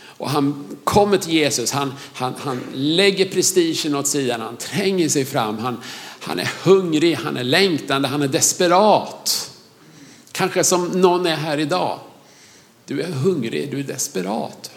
[0.06, 5.24] Och han kommer till Jesus, han, han, han lägger prestigen åt sidan, han tränger sig
[5.24, 5.80] fram, han,
[6.20, 9.50] han är hungrig, han är längtande, han är desperat.
[10.32, 11.98] Kanske som någon är här idag.
[12.86, 14.70] Du är hungrig, du är desperat.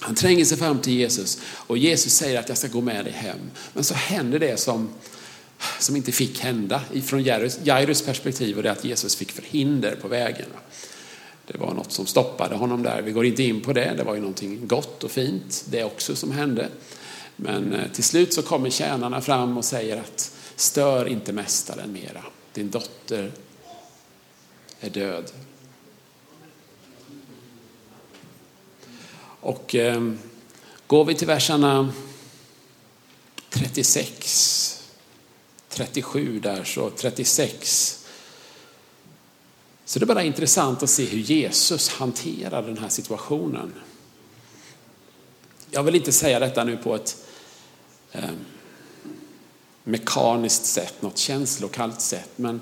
[0.00, 3.14] Han tränger sig fram till Jesus och Jesus säger att jag ska gå med dig
[3.14, 3.38] hem.
[3.72, 4.88] Men så händer det som,
[5.78, 7.22] som inte fick hända från
[7.62, 10.48] Jairus perspektiv och det är att Jesus fick förhinder på vägen.
[11.46, 13.02] Det var något som stoppade honom där.
[13.02, 13.94] Vi går inte in på det.
[13.96, 16.68] Det var ju någonting gott och fint det också som hände.
[17.36, 22.24] Men eh, till slut så kommer tjänarna fram och säger att stör inte mästaren mera.
[22.52, 23.32] Din dotter
[24.80, 25.30] är död.
[29.40, 30.12] Och eh,
[30.86, 31.92] går vi till verserna
[33.50, 34.82] 36,
[35.68, 38.05] 37 där så 36
[39.86, 43.72] så det är bara intressant att se hur Jesus hanterar den här situationen.
[45.70, 47.26] Jag vill inte säga detta nu på ett
[48.12, 48.30] eh,
[49.84, 52.60] mekaniskt sätt, något känslokallt sätt, men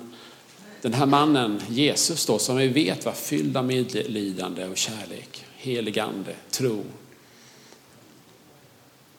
[0.81, 6.35] den här mannen, Jesus då, som vi vet var fylld av medlidande och kärlek, heligande,
[6.51, 6.83] tro.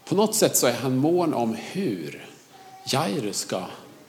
[0.05, 2.29] På något sätt så är han mån om hur
[2.87, 3.64] Jairus ska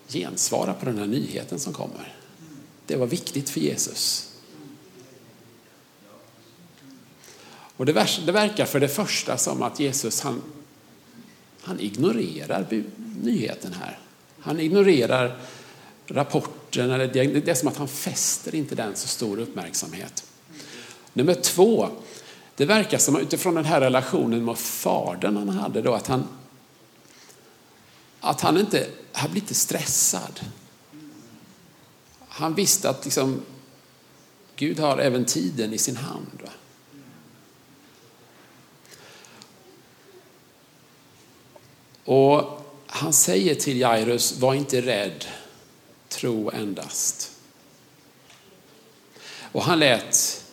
[0.07, 2.16] gensvara på den här nyheten som kommer.
[2.87, 4.31] Det var viktigt för Jesus.
[7.77, 7.93] Och det,
[8.31, 10.41] verkar för det första som att Jesus han,
[11.61, 12.83] han ignorerar
[13.21, 13.99] nyheten här.
[14.39, 15.39] Han ignorerar
[16.07, 20.23] rapporten, eller det är som att han fäster inte den så stor uppmärksamhet.
[21.13, 21.89] Nummer två,
[22.55, 26.27] det verkar som utifrån den här relationen med fadern han hade då, att han,
[28.19, 30.39] att han inte, han blir inte stressad.
[32.37, 33.41] Han visste att liksom,
[34.55, 36.39] Gud har även tiden i sin hand.
[36.43, 36.49] Va?
[42.03, 45.25] Och han säger till Jairus, var inte rädd,
[46.09, 47.31] tro endast.
[49.51, 50.43] Och han lät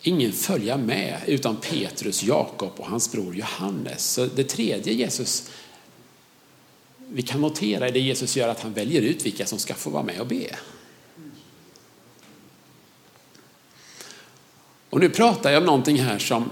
[0.00, 4.04] ingen följa med utan Petrus, Jakob och hans bror Johannes.
[4.04, 5.50] Så det tredje Jesus
[7.08, 9.90] vi kan notera är det Jesus gör att han väljer ut vilka som ska få
[9.90, 10.56] vara med och be.
[14.92, 16.50] Och nu pratar jag om någonting här som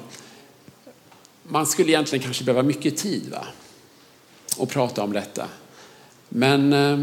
[1.43, 3.47] man skulle egentligen kanske behöva mycket tid va?
[4.57, 5.49] och prata om detta.
[6.29, 7.03] Men eh,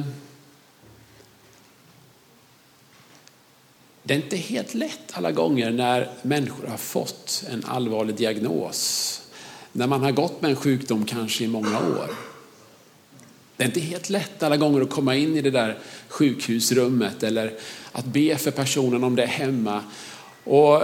[4.04, 9.22] det är inte helt lätt alla gånger när människor har fått en allvarlig diagnos.
[9.72, 12.10] När man har gått med en sjukdom kanske i många år.
[13.58, 17.54] Det är inte helt lätt alla gånger att komma in i det där sjukhusrummet eller
[17.92, 19.84] att be för personen om det är hemma.
[20.44, 20.84] Och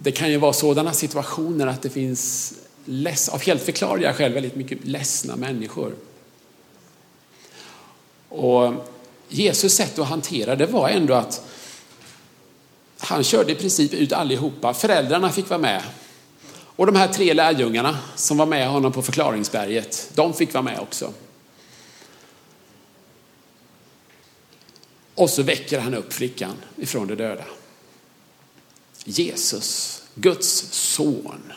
[0.00, 4.56] det kan ju vara sådana situationer att det finns less, av helt förklarliga skäl väldigt
[4.56, 5.94] mycket ledsna människor.
[8.28, 8.72] Och
[9.28, 11.42] Jesus sätt att hantera det var ändå att
[12.98, 14.74] han körde i princip ut allihopa.
[14.74, 15.82] Föräldrarna fick vara med.
[16.76, 20.78] Och de här tre lärjungarna som var med honom på förklaringsberget, de fick vara med
[20.80, 21.12] också.
[25.14, 27.44] Och så väcker han upp flickan ifrån de döda.
[29.04, 31.52] Jesus, Guds son.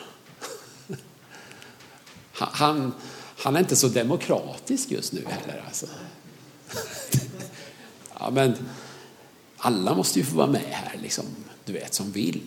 [2.32, 2.92] Han,
[3.38, 5.62] han är inte så demokratisk just nu heller.
[5.66, 5.86] Alltså.
[8.18, 8.54] Ja, men
[9.56, 11.24] alla måste ju få vara med här, liksom,
[11.64, 12.40] du vet, som vill.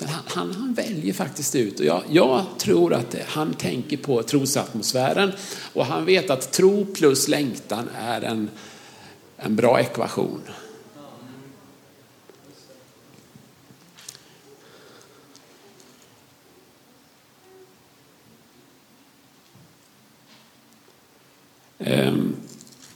[0.00, 1.80] Han, han, han, väljer faktiskt ut.
[1.80, 5.32] Och jag, jag tror att det, han tänker på trosatmosfären
[5.72, 8.50] och han vet att tro plus längtan är en,
[9.36, 10.40] en bra ekvation.
[21.86, 22.36] Ehm,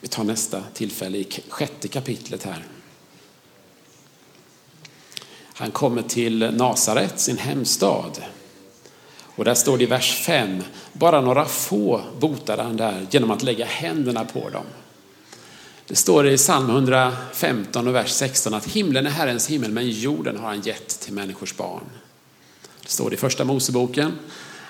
[0.00, 2.64] vi tar nästa tillfälle i sjätte kapitlet här.
[5.44, 8.22] Han kommer till Nasaret, sin hemstad.
[9.36, 13.42] Och där står det i vers 5, bara några få botade han där genom att
[13.42, 14.64] lägga händerna på dem.
[15.86, 20.38] Det står i psalm 115 och vers 16 att himlen är Herrens himmel men jorden
[20.38, 21.84] har han gett till människors barn.
[22.82, 24.18] Det står i första Moseboken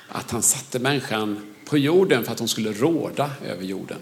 [0.09, 3.99] att han satte människan på jorden för att hon skulle råda över jorden.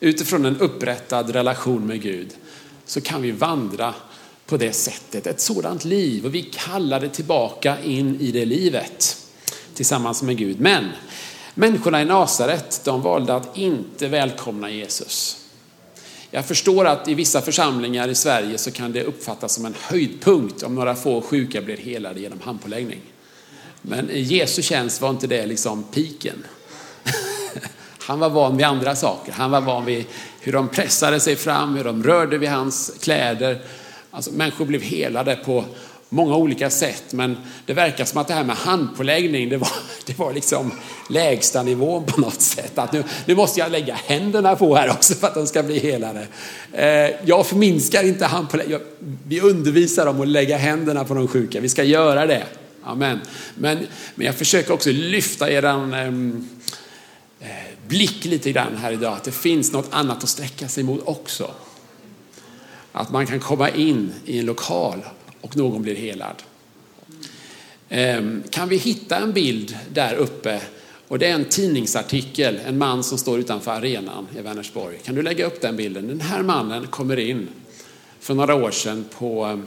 [0.00, 2.34] Utifrån en upprättad relation med Gud
[2.84, 3.94] så kan vi vandra
[4.46, 9.16] på det sättet, ett sådant liv och vi kallar det tillbaka in i det livet
[9.74, 10.60] tillsammans med Gud.
[10.60, 10.84] Men
[11.54, 15.44] människorna i Nasaret, de valde att inte välkomna Jesus.
[16.30, 20.62] Jag förstår att i vissa församlingar i Sverige så kan det uppfattas som en höjdpunkt
[20.62, 23.00] om några få sjuka blir helade genom handpåläggning.
[23.88, 26.44] Men i Jesu tjänst var inte det liksom piken.
[27.98, 29.32] Han var van vid andra saker.
[29.32, 30.04] Han var van vid
[30.40, 33.62] hur de pressade sig fram, hur de rörde vid hans kläder.
[34.10, 35.64] Alltså, människor blev helade på
[36.08, 39.72] många olika sätt, men det verkar som att det här med handpåläggning, det var,
[40.06, 40.72] det var liksom
[41.10, 42.78] lägsta nivån på något sätt.
[42.78, 45.78] Att nu, nu måste jag lägga händerna på här också för att de ska bli
[45.78, 46.26] helade.
[46.72, 48.78] Eh, jag förminskar inte handpåläggning.
[49.28, 51.60] Vi undervisar om att lägga händerna på de sjuka.
[51.60, 52.42] Vi ska göra det.
[52.86, 53.20] Amen.
[53.54, 56.48] Men, men jag försöker också lyfta eran ehm,
[57.40, 57.48] eh,
[57.88, 59.12] blick lite grann här idag.
[59.12, 61.50] Att det finns något annat att sträcka sig mot också.
[62.92, 65.04] Att man kan komma in i en lokal
[65.40, 66.42] och någon blir helad.
[67.88, 70.60] Eh, kan vi hitta en bild där uppe?
[71.08, 74.98] Och det är en tidningsartikel, en man som står utanför arenan i Vänersborg.
[75.04, 76.08] Kan du lägga upp den bilden?
[76.08, 77.48] Den här mannen kommer in
[78.20, 79.66] för några år sedan på ehm,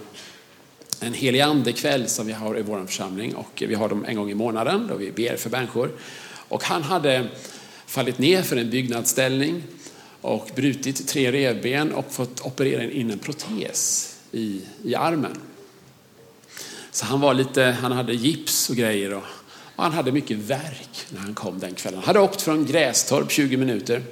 [1.00, 4.32] en helig andekväll som vi har i vår församling och vi har dem en gång
[4.32, 5.92] i månaden då vi ber för människor.
[6.32, 7.28] Och han hade
[7.86, 9.64] fallit ner för en byggnadsställning
[10.22, 15.40] och brutit tre revben och fått operera in en protes i, i armen.
[16.92, 19.24] Så han var lite, han hade gips och grejer och,
[19.76, 22.00] och han hade mycket verk när han kom den kvällen.
[22.00, 24.04] Han hade åkt från Grästorp 20 minuter.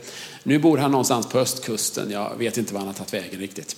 [0.43, 2.11] Nu bor han någonstans på östkusten.
[2.11, 3.75] Jag vet inte var han har tagit vägen riktigt.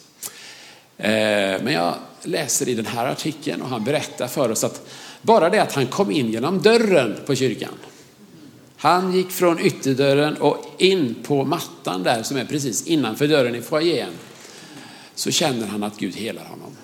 [1.00, 4.88] Eh, men jag läser i den här artikeln och han berättar för oss att
[5.22, 7.74] bara det att han kom in genom dörren på kyrkan
[8.82, 13.62] han gick från ytterdörren och in på mattan där som är precis innanför dörren i
[13.62, 14.14] foajén.
[15.16, 16.78] så känner han att Gud helar honom.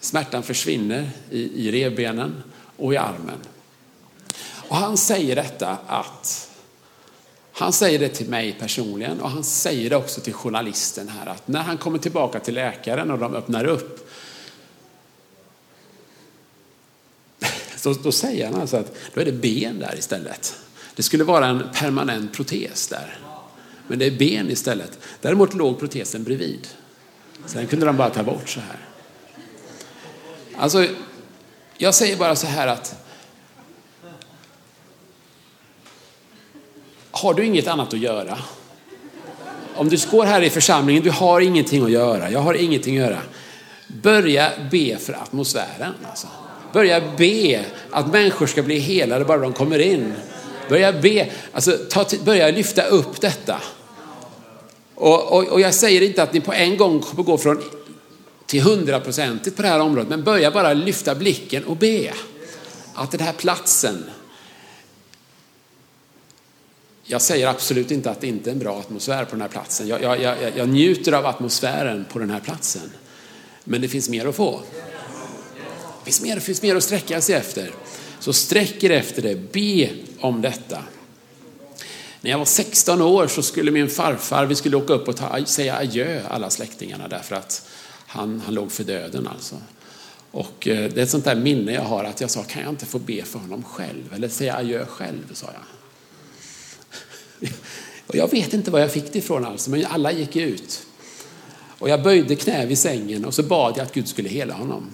[0.00, 2.42] Smärtan försvinner i, i revbenen
[2.76, 3.38] och i armen.
[4.68, 6.50] Och han säger detta att
[7.56, 11.48] han säger det till mig personligen och han säger det också till journalisten här att
[11.48, 14.10] när han kommer tillbaka till läkaren och de öppnar upp
[17.82, 20.54] då, då säger han alltså att då är det ben där istället.
[20.96, 23.18] Det skulle vara en permanent protes där.
[23.86, 24.98] Men det är ben istället.
[25.20, 26.68] Däremot låg protesen bredvid.
[27.46, 28.78] Sen kunde de bara ta bort så här.
[30.56, 30.86] Alltså,
[31.76, 33.03] jag säger bara så här att
[37.24, 38.38] har du inget annat att göra?
[39.74, 43.04] Om du står här i församlingen, du har ingenting att göra, jag har ingenting att
[43.04, 43.18] göra.
[44.02, 45.94] Börja be för atmosfären.
[46.10, 46.26] Alltså.
[46.72, 50.12] Börja be att människor ska bli helade bara de kommer in.
[50.68, 53.60] Börja be, alltså ta, börja lyfta upp detta.
[54.94, 57.62] Och, och, och, jag säger inte att ni på en gång kommer gå från
[58.46, 62.12] till hundraprocentigt på det här området, men börja bara lyfta blicken och be.
[62.94, 64.04] Att den här platsen,
[67.06, 69.88] jag säger absolut inte att det inte är en bra atmosfär på den här platsen.
[69.88, 72.90] Jag, jag, jag, jag njuter av atmosfären på den här platsen.
[73.64, 74.60] Men det finns mer att få.
[75.54, 77.70] Det finns mer, det finns mer att sträcka sig efter.
[78.18, 79.90] Så sträck er efter det, be
[80.20, 80.78] om detta.
[82.20, 85.44] När jag var 16 år så skulle min farfar, vi skulle åka upp och ta,
[85.44, 87.68] säga adjö alla släktingarna därför att
[88.06, 89.56] han, han låg för döden alltså.
[90.30, 92.70] Och eh, det är ett sånt där minne jag har att jag sa, kan jag
[92.70, 94.14] inte få be för honom själv?
[94.14, 95.73] Eller säga adjö själv, sa jag.
[98.06, 100.86] Och jag vet inte var jag fick det ifrån alltså, men alla gick ut.
[101.78, 104.90] Och jag böjde knä vid sängen och så bad jag att Gud skulle hela honom.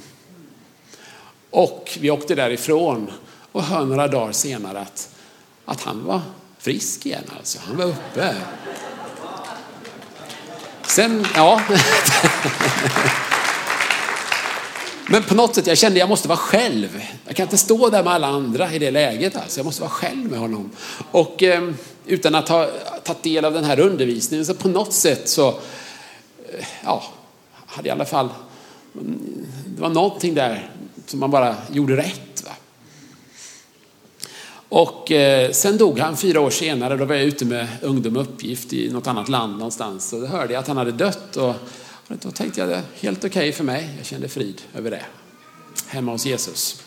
[1.51, 3.11] Och vi åkte därifrån
[3.53, 5.09] och hör några dagar senare att,
[5.65, 6.21] att han var
[6.59, 7.59] frisk igen alltså.
[7.65, 8.35] Han var uppe.
[10.87, 11.61] Sen, ja.
[15.07, 17.03] Men på något sätt, jag kände att jag måste vara själv.
[17.27, 19.37] Jag kan inte stå där med alla andra i det läget.
[19.37, 19.59] Alltså.
[19.59, 20.71] Jag måste vara själv med honom.
[21.11, 21.71] Och eh,
[22.07, 22.67] utan att ha
[23.05, 27.03] tagit del av den här undervisningen, så på något sätt så, eh, ja,
[27.67, 28.29] hade i alla fall,
[29.67, 30.71] det var någonting där
[31.07, 32.45] som man bara gjorde rätt.
[32.45, 32.51] Va?
[34.69, 36.97] Och eh, sen dog han fyra år senare.
[36.97, 40.13] Då var jag ute med ungdom uppgift i något annat land någonstans.
[40.13, 41.37] Och då hörde jag att han hade dött.
[41.37, 41.55] Och,
[42.09, 43.89] och då tänkte jag det helt okej okay för mig.
[43.97, 45.03] Jag kände frid över det.
[45.87, 46.83] Hemma hos Jesus.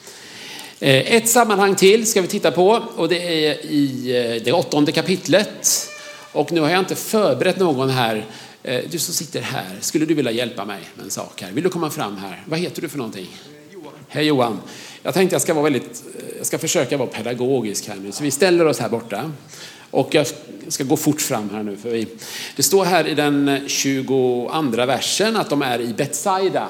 [0.84, 4.92] Eh, ett sammanhang till ska vi titta på och det är i eh, det åttonde
[4.92, 5.90] kapitlet.
[6.32, 8.26] Och nu har jag inte förberett någon här.
[8.64, 11.52] Eh, du som sitter här, skulle du vilja hjälpa mig med en sak här?
[11.52, 12.44] Vill du komma fram här?
[12.46, 13.28] Vad heter du för någonting?
[14.08, 14.60] Hej Johan.
[15.04, 16.04] Jag tänkte jag ska, vara väldigt,
[16.38, 18.12] jag ska försöka vara pedagogisk här nu.
[18.12, 19.32] Så vi ställer oss här borta.
[19.92, 20.28] Och jag
[20.68, 21.78] ska gå fort fram här nu.
[21.78, 22.08] För vi,
[22.56, 26.70] det står här i den 22 versen att de är i Betsaida.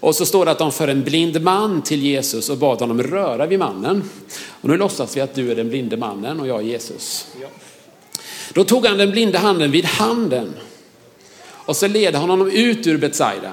[0.00, 3.02] Och så står det att de för en blind man till Jesus och bad honom
[3.02, 4.10] röra vid mannen.
[4.60, 7.26] Och nu låtsas vi att du är den blinde mannen och jag är Jesus.
[8.52, 10.54] Då tog han den blinde handen vid handen
[11.48, 13.52] och så led han honom ut ur Betsaida.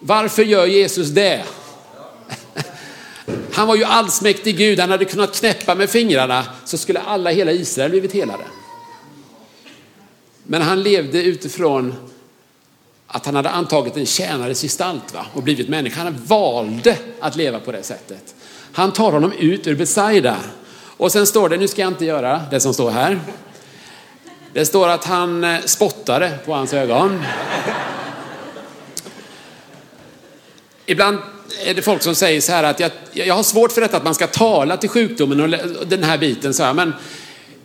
[0.00, 1.44] Varför gör Jesus det?
[3.52, 7.52] Han var ju allsmäktig Gud, han hade kunnat knäppa med fingrarna så skulle alla hela
[7.52, 8.44] Israel blivit helade.
[10.50, 11.94] Men han levde utifrån
[13.06, 15.26] att han hade antagit en tjänares gestalt va?
[15.34, 16.02] och blivit människa.
[16.02, 18.34] Han valde att leva på det sättet.
[18.72, 20.36] Han tar honom ut ur Besaida.
[20.96, 23.20] Och sen står det, nu ska jag inte göra det som står här.
[24.52, 27.22] Det står att han eh, spottade på hans ögon.
[30.86, 31.18] Ibland
[31.64, 34.04] är det folk som säger så här att jag, jag har svårt för detta att
[34.04, 36.54] man ska tala till sjukdomen och den här biten.
[36.54, 36.94] Så här, men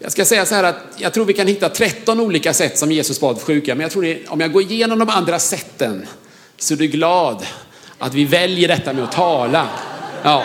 [0.06, 2.91] jag ska säga så här att jag tror vi kan hitta 13 olika sätt som
[2.91, 3.76] Jesus bad för sjuka.
[3.76, 6.08] Men jag tror det, om jag går igenom de andra sätten
[6.58, 7.45] så är du glad
[7.97, 9.70] att vi väljer detta med att tala.
[10.24, 10.43] Ja.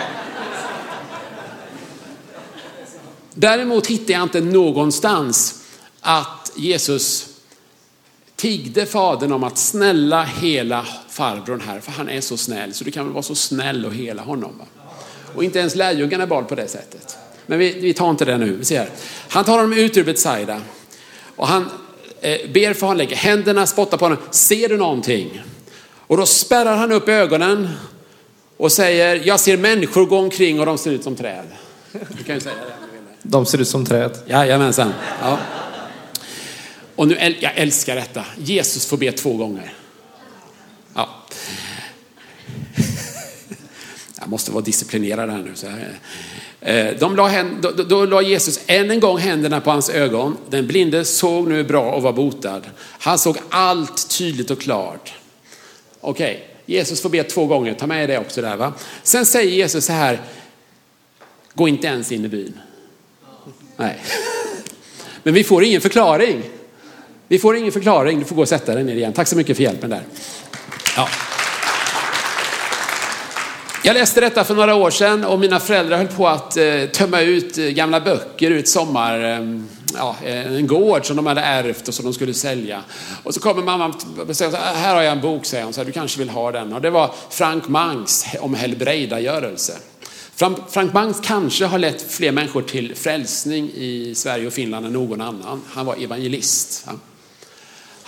[3.33, 5.63] Däremot hittar jag inte någonstans
[5.99, 7.27] att Jesus
[8.35, 12.91] tiggde fadern om att snälla hela farbrorn här, för han är så snäll, så du
[12.91, 14.57] kan väl vara så snäll och hela honom.
[14.57, 14.65] Va?
[15.35, 17.17] Och inte ens lärjungarna bad på det sättet.
[17.51, 18.51] Men vi, vi tar inte det nu.
[18.51, 18.89] Vi ser.
[19.29, 20.61] Han tar honom ut ur Betsaida
[21.35, 21.69] och han
[22.21, 24.17] eh, ber för honom, lägger händerna, spottar på honom.
[24.29, 25.41] Ser du någonting?
[26.07, 27.69] Och då spärrar han upp ögonen
[28.57, 31.45] och säger, jag ser människor gå omkring och de ser ut som träd.
[31.91, 32.73] Du kan ju säga det.
[33.21, 34.17] De ser ut som träd.
[34.27, 34.93] Jajamensan.
[35.21, 35.37] Ja.
[36.95, 38.25] Och nu, jag älskar detta.
[38.37, 39.73] Jesus får be två gånger.
[44.21, 45.51] Jag måste vara disciplinerad här nu.
[45.55, 45.99] Så här.
[46.61, 50.37] Eh, de la, då, då la Jesus än en gång händerna på hans ögon.
[50.49, 52.61] Den blinde såg nu bra och var botad.
[52.77, 55.13] Han såg allt tydligt och klart.
[56.01, 56.47] Okej, okay.
[56.65, 58.73] Jesus får be två gånger, ta med det också där va.
[59.03, 60.21] Sen säger Jesus så här,
[61.53, 62.59] gå inte ens in i byn.
[63.77, 63.99] Nej.
[65.23, 66.43] Men vi får ingen förklaring.
[67.27, 69.13] Vi får ingen förklaring, du får gå och sätta dig ner igen.
[69.13, 70.03] Tack så mycket för hjälpen där.
[70.95, 71.09] Ja.
[73.83, 77.21] Jag läste detta för några år sedan och mina föräldrar höll på att eh, tömma
[77.21, 79.67] ut eh, gamla böcker ur ett sommar, ehm,
[79.97, 82.81] ja, eh, en gård som de hade ärvt och som de skulle sälja.
[83.23, 83.93] Och så kommer mamma
[84.27, 86.51] och säger, ah, här har jag en bok, säger hon, så du kanske vill ha
[86.51, 86.73] den.
[86.73, 89.73] Och det var Frank Mangs om helbrägdagörelse.
[90.69, 95.21] Frank Mangs kanske har lett fler människor till frälsning i Sverige och Finland än någon
[95.21, 95.61] annan.
[95.67, 96.85] Han var evangelist.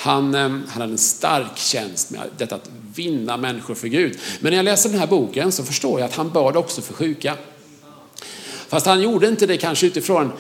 [0.04, 4.20] Han, eh, han hade en stark tjänst med detta att vinna människor för Gud.
[4.39, 6.93] Men när jag läser den här boken så förstår jag att han bad också för
[6.93, 7.38] sjuka.
[8.68, 10.32] Fast han gjorde inte det kanske utifrån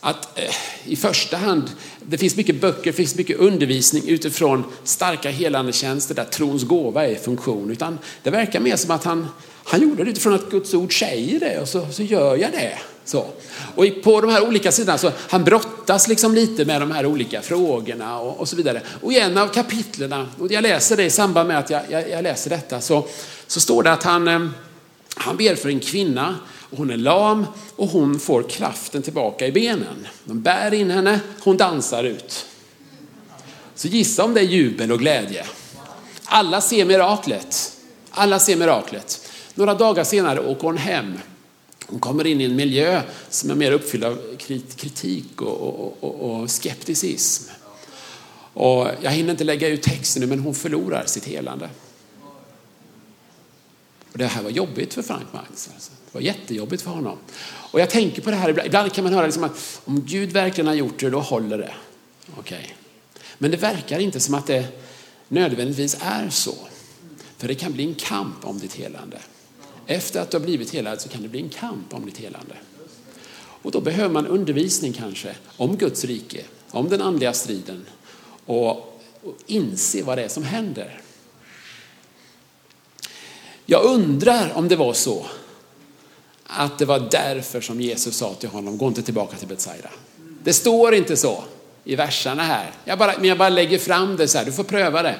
[0.00, 0.54] att eh,
[0.84, 6.14] i första hand, det finns mycket böcker, det finns mycket undervisning utifrån starka helande tjänster
[6.14, 7.70] där trons gåva är i funktion.
[7.70, 9.26] Utan det verkar mer som att han,
[9.64, 12.78] han gjorde det utifrån att Guds ord säger det och så, så gör jag det.
[13.10, 13.26] Så.
[13.74, 17.42] Och på de här olika sidorna så han brottas liksom lite med de här olika
[17.42, 18.82] frågorna och, och så vidare.
[19.02, 22.10] Och i en av kapitlerna, och jag läser det i samband med att jag, jag,
[22.10, 23.06] jag läser detta, så,
[23.46, 24.48] så står det att han, eh,
[25.14, 26.36] han ber för en kvinna
[26.70, 27.46] och hon är lam
[27.76, 30.06] och hon får kraften tillbaka i benen.
[30.24, 32.46] De bär in henne, hon dansar ut.
[33.74, 35.46] Så gissa om det är jubel och glädje.
[36.24, 37.72] Alla ser miraklet.
[38.10, 39.30] Alla ser miraklet.
[39.54, 41.18] Några dagar senare åker hon hem
[41.90, 44.36] hon kommer in i en miljö som är mer uppfylld av
[44.76, 47.50] kritik och, och, och, och skepticism.
[48.52, 51.70] Och jag hinner inte lägga ut texten nu, men hon förlorar sitt helande.
[54.12, 55.70] Och det här var jobbigt för Frank Marx.
[55.74, 55.90] Alltså.
[55.90, 57.18] Det var jättejobbigt för honom.
[57.46, 60.66] Och jag tänker på det här, ibland kan man höra liksom att om Gud verkligen
[60.66, 61.74] har gjort det, då håller det.
[62.38, 62.64] Okay.
[63.38, 64.66] Men det verkar inte som att det
[65.28, 66.54] nödvändigtvis är så.
[67.38, 69.18] För det kan bli en kamp om ditt helande.
[69.90, 72.54] Efter att du har blivit helad så kan det bli en kamp om ditt helande.
[73.62, 77.86] Och då behöver man undervisning kanske om Guds rike, om den andliga striden
[78.46, 81.00] och, och inse vad det är som händer.
[83.66, 85.26] Jag undrar om det var så
[86.46, 89.90] att det var därför som Jesus sa till honom, gå inte tillbaka till Betsaida.
[90.42, 91.44] Det står inte så
[91.84, 92.70] i verserna här.
[92.84, 95.16] Jag bara, men jag bara lägger fram det så här, du får pröva det.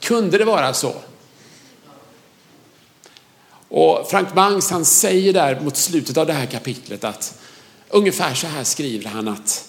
[0.00, 0.94] Kunde det vara så
[3.74, 7.38] och Frank Mangs han säger där mot slutet av det här kapitlet att
[7.88, 9.68] ungefär så här skriver han att,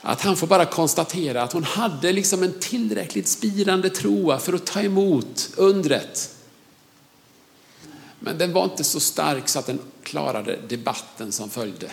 [0.00, 4.66] att han får bara konstatera att hon hade liksom en tillräckligt spirande troa för att
[4.66, 6.34] ta emot undret.
[8.18, 11.92] Men den var inte så stark så att den klarade debatten som följde.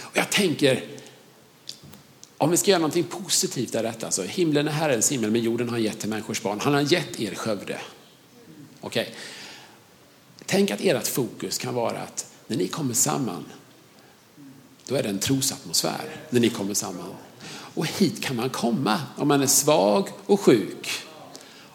[0.00, 0.84] Och jag tänker,
[2.38, 5.68] om vi ska göra någonting positivt av detta, så himlen är Herrens himmel, men jorden
[5.68, 6.60] har gett till människors barn.
[6.60, 7.80] Han har gett er Skövde.
[8.84, 9.06] Okay.
[10.46, 13.44] Tänk att ert fokus kan vara att när ni kommer samman,
[14.86, 17.14] då är det en trosatmosfär när ni kommer samman.
[17.48, 20.90] Och hit kan man komma om man är svag och sjuk.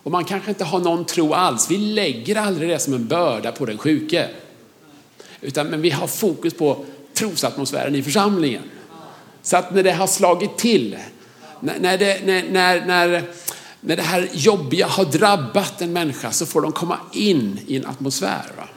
[0.03, 1.71] Och man kanske inte har någon tro alls.
[1.71, 4.29] Vi lägger aldrig det som en börda på den sjuke.
[5.41, 8.63] Utan, men vi har fokus på trosatmosfären i församlingen.
[9.41, 10.97] Så att när det har slagit till,
[11.59, 13.23] när, när, det, när, när,
[13.81, 17.85] när det här jobbiga har drabbat en människa så får de komma in i en
[17.85, 18.69] atmosfär va?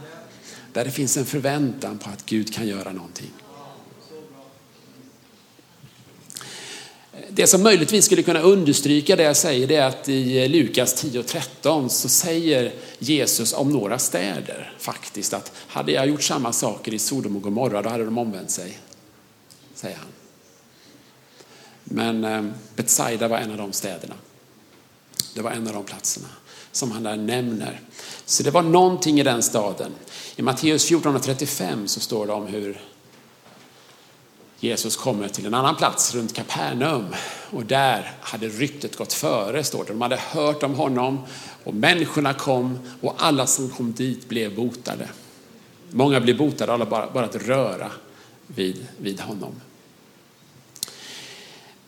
[0.73, 3.31] där det finns en förväntan på att Gud kan göra någonting.
[7.29, 11.89] Det som möjligtvis skulle kunna understryka det jag säger det är att i Lukas 10.13
[11.89, 17.37] så säger Jesus om några städer faktiskt att hade jag gjort samma saker i Sodom
[17.37, 18.79] och Gomorra då hade de omvänt sig,
[19.75, 20.07] säger han.
[21.85, 24.15] Men eh, Betsaida var en av de städerna.
[25.35, 26.28] Det var en av de platserna
[26.72, 27.80] som han där nämner.
[28.24, 29.93] Så det var någonting i den staden.
[30.37, 32.80] I Matteus 14.35 så står det om hur
[34.61, 37.07] Jesus kommer till en annan plats runt Kapernaum
[37.51, 39.93] och där hade ryktet gått före, står det.
[39.93, 41.18] De hade hört om honom
[41.64, 45.09] och människorna kom och alla som kom dit blev botade.
[45.91, 47.91] Många blev botade alla bara, bara att röra
[48.47, 49.53] vid, vid honom.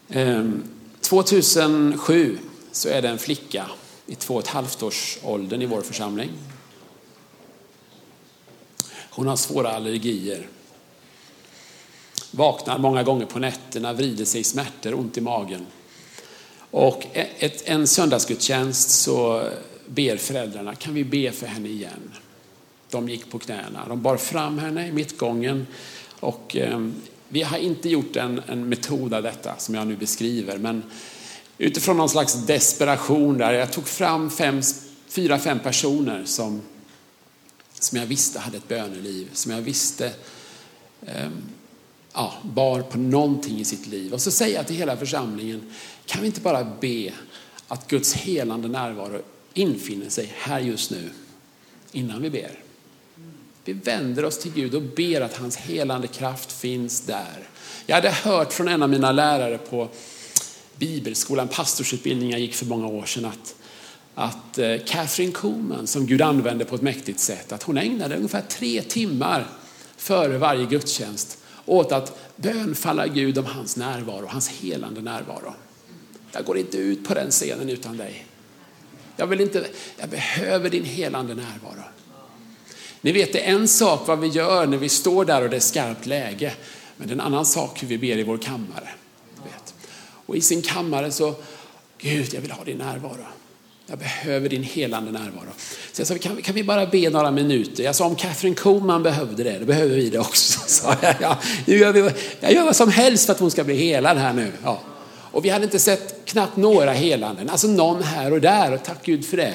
[0.09, 0.62] Ehm,
[1.01, 2.38] 2007
[2.75, 3.70] så är det en flicka
[4.07, 6.31] i två och ett halvt års åldern i vår församling.
[9.11, 10.49] Hon har svåra allergier.
[12.31, 15.66] Vaknar många gånger på nätterna, vrider sig i smärtor, ont i magen.
[16.70, 19.49] Och ett, en söndagsgudstjänst så
[19.87, 22.12] ber föräldrarna, kan vi be för henne igen?
[22.91, 25.66] De gick på knäna, de bar fram henne i mittgången
[26.20, 26.89] och eh,
[27.29, 30.83] vi har inte gjort en, en metod av detta som jag nu beskriver, men
[31.59, 34.62] utifrån någon slags desperation där, jag tog fram fem,
[35.09, 36.62] fyra, fem personer som,
[37.78, 40.12] som jag visste hade ett böneliv, som jag visste
[41.07, 41.28] eh,
[42.12, 44.12] ja, bar på någonting i sitt liv.
[44.12, 45.72] Och så säger jag till hela församlingen,
[46.07, 47.12] kan vi inte bara be
[47.68, 49.20] att Guds helande närvaro
[49.55, 51.11] infinner sig här just nu
[51.92, 52.61] innan vi ber?
[53.64, 57.48] Vi vänder oss till Gud och ber att hans helande kraft finns där.
[57.86, 59.88] Jag hade hört från en av mina lärare på
[60.79, 63.55] bibelskolan, pastorsutbildning jag gick för många år sedan, att,
[64.14, 68.43] att eh, Catherine Kuhlman, som Gud använde på ett mäktigt sätt, att hon ägnade ungefär
[68.49, 69.47] tre timmar
[69.97, 75.55] före varje gudstjänst åt att bönfalla Gud om hans närvaro, hans helande närvaro.
[76.33, 78.27] Jag går inte ut på den scenen utan dig.
[79.16, 79.66] Jag, vill inte,
[79.97, 81.85] jag behöver din helande närvaro.
[83.01, 85.57] Ni vet, det är en sak vad vi gör när vi står där och det
[85.57, 86.53] är skarpt läge.
[86.97, 88.89] Men det är en annan sak hur vi ber i vår kammare.
[90.27, 91.35] Och i sin kammare så,
[91.99, 93.27] Gud jag vill ha din närvaro.
[93.87, 95.49] Jag behöver din helande närvaro.
[95.93, 97.85] Så jag sa, kan, kan vi bara be några minuter?
[97.85, 100.61] Jag sa, om Catherine Coman behövde det, då behöver vi det också.
[100.66, 102.11] Så jag, ja, nu gör vi,
[102.41, 104.53] jag gör vad som helst för att hon ska bli helad här nu.
[104.62, 104.81] Ja.
[105.07, 109.07] Och vi hade inte sett knappt några helanden, alltså någon här och där, och tack
[109.07, 109.55] Gud för det.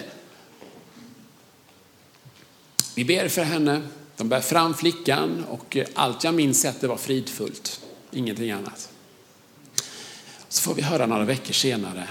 [2.95, 3.81] Vi ber för henne,
[4.17, 8.88] de bär fram flickan och allt jag minns är att det var fridfullt, ingenting annat.
[10.49, 12.09] Så får vi höra några veckor senare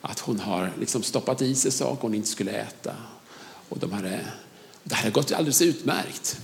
[0.00, 2.92] att hon har liksom stoppat i sig saker hon inte skulle äta.
[3.68, 4.20] Och de hade,
[4.82, 6.40] det hade gått alldeles utmärkt.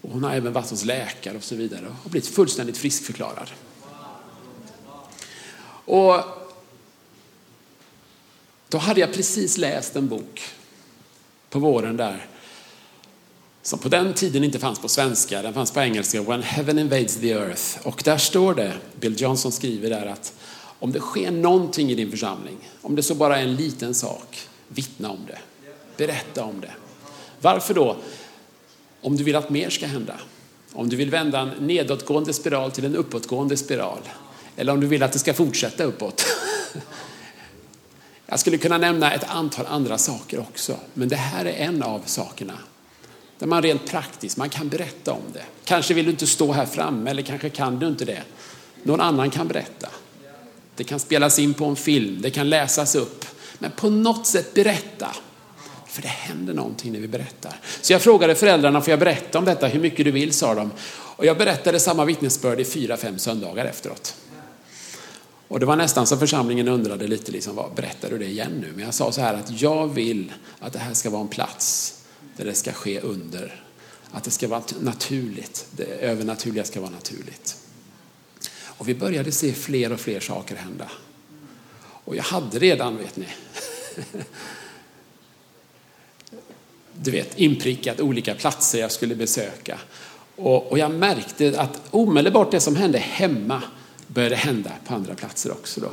[0.00, 3.50] Och hon har även varit hos läkare och så vidare och blivit fullständigt friskförklarad.
[5.84, 6.24] Och
[8.68, 10.42] då hade jag precis läst en bok
[11.50, 12.26] på våren där
[13.68, 17.16] som på den tiden inte fanns på svenska, den fanns på engelska, When Heaven Invades
[17.16, 17.86] the Earth.
[17.86, 20.32] Och där står det, Bill Johnson skriver där att
[20.78, 24.38] om det sker någonting i din församling, om det så bara är en liten sak,
[24.68, 25.38] vittna om det.
[25.96, 26.70] Berätta om det.
[27.40, 27.96] Varför då?
[29.00, 30.14] Om du vill att mer ska hända.
[30.72, 34.00] Om du vill vända en nedåtgående spiral till en uppåtgående spiral.
[34.56, 36.26] Eller om du vill att det ska fortsätta uppåt.
[38.26, 42.02] Jag skulle kunna nämna ett antal andra saker också, men det här är en av
[42.06, 42.58] sakerna.
[43.38, 45.44] Där man rent praktiskt, man kan berätta om det.
[45.64, 48.22] Kanske vill du inte stå här framme eller kanske kan du inte det.
[48.82, 49.88] Någon annan kan berätta.
[50.76, 53.24] Det kan spelas in på en film, det kan läsas upp.
[53.58, 55.08] Men på något sätt berätta.
[55.86, 57.60] För det händer någonting när vi berättar.
[57.80, 60.70] Så jag frågade föräldrarna, får jag berätta om detta hur mycket du vill, sa de.
[60.88, 64.14] Och jag berättade samma vittnesbörd i fyra, fem söndagar efteråt.
[65.48, 68.72] Och det var nästan så församlingen undrade lite, liksom, vad, berättar du det igen nu?
[68.74, 71.97] Men jag sa så här att jag vill att det här ska vara en plats
[72.38, 73.62] där det ska ske under.
[74.10, 77.56] Att det ska vara naturligt, det övernaturliga ska vara naturligt.
[78.64, 80.90] Och vi började se fler och fler saker hända.
[82.04, 83.26] Och jag hade redan, vet ni,
[86.92, 89.78] du vet, inprickat olika platser jag skulle besöka.
[90.36, 93.62] Och, och jag märkte att omedelbart det som hände hemma
[94.06, 95.80] började hända på andra platser också.
[95.80, 95.90] Då.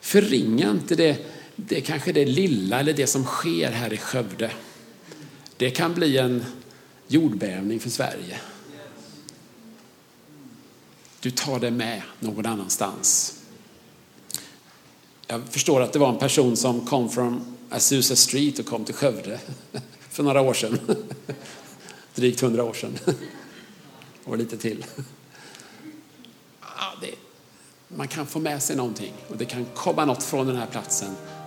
[0.00, 1.16] Förringa inte det,
[1.56, 4.50] det kanske det lilla eller det som sker här i Skövde.
[5.56, 6.44] Det kan bli en
[7.08, 8.40] jordbävning för Sverige.
[11.20, 13.34] Du tar det med någon annanstans.
[15.26, 18.94] Jag förstår att det var en person som kom från Azusa Street och kom till
[18.94, 19.40] Skövde
[20.10, 20.78] för några år sedan.
[22.14, 22.98] Drygt hundra år sedan.
[24.24, 24.84] Och lite till.
[27.96, 31.16] Man kan få med sig någonting och det kan komma något från den här platsen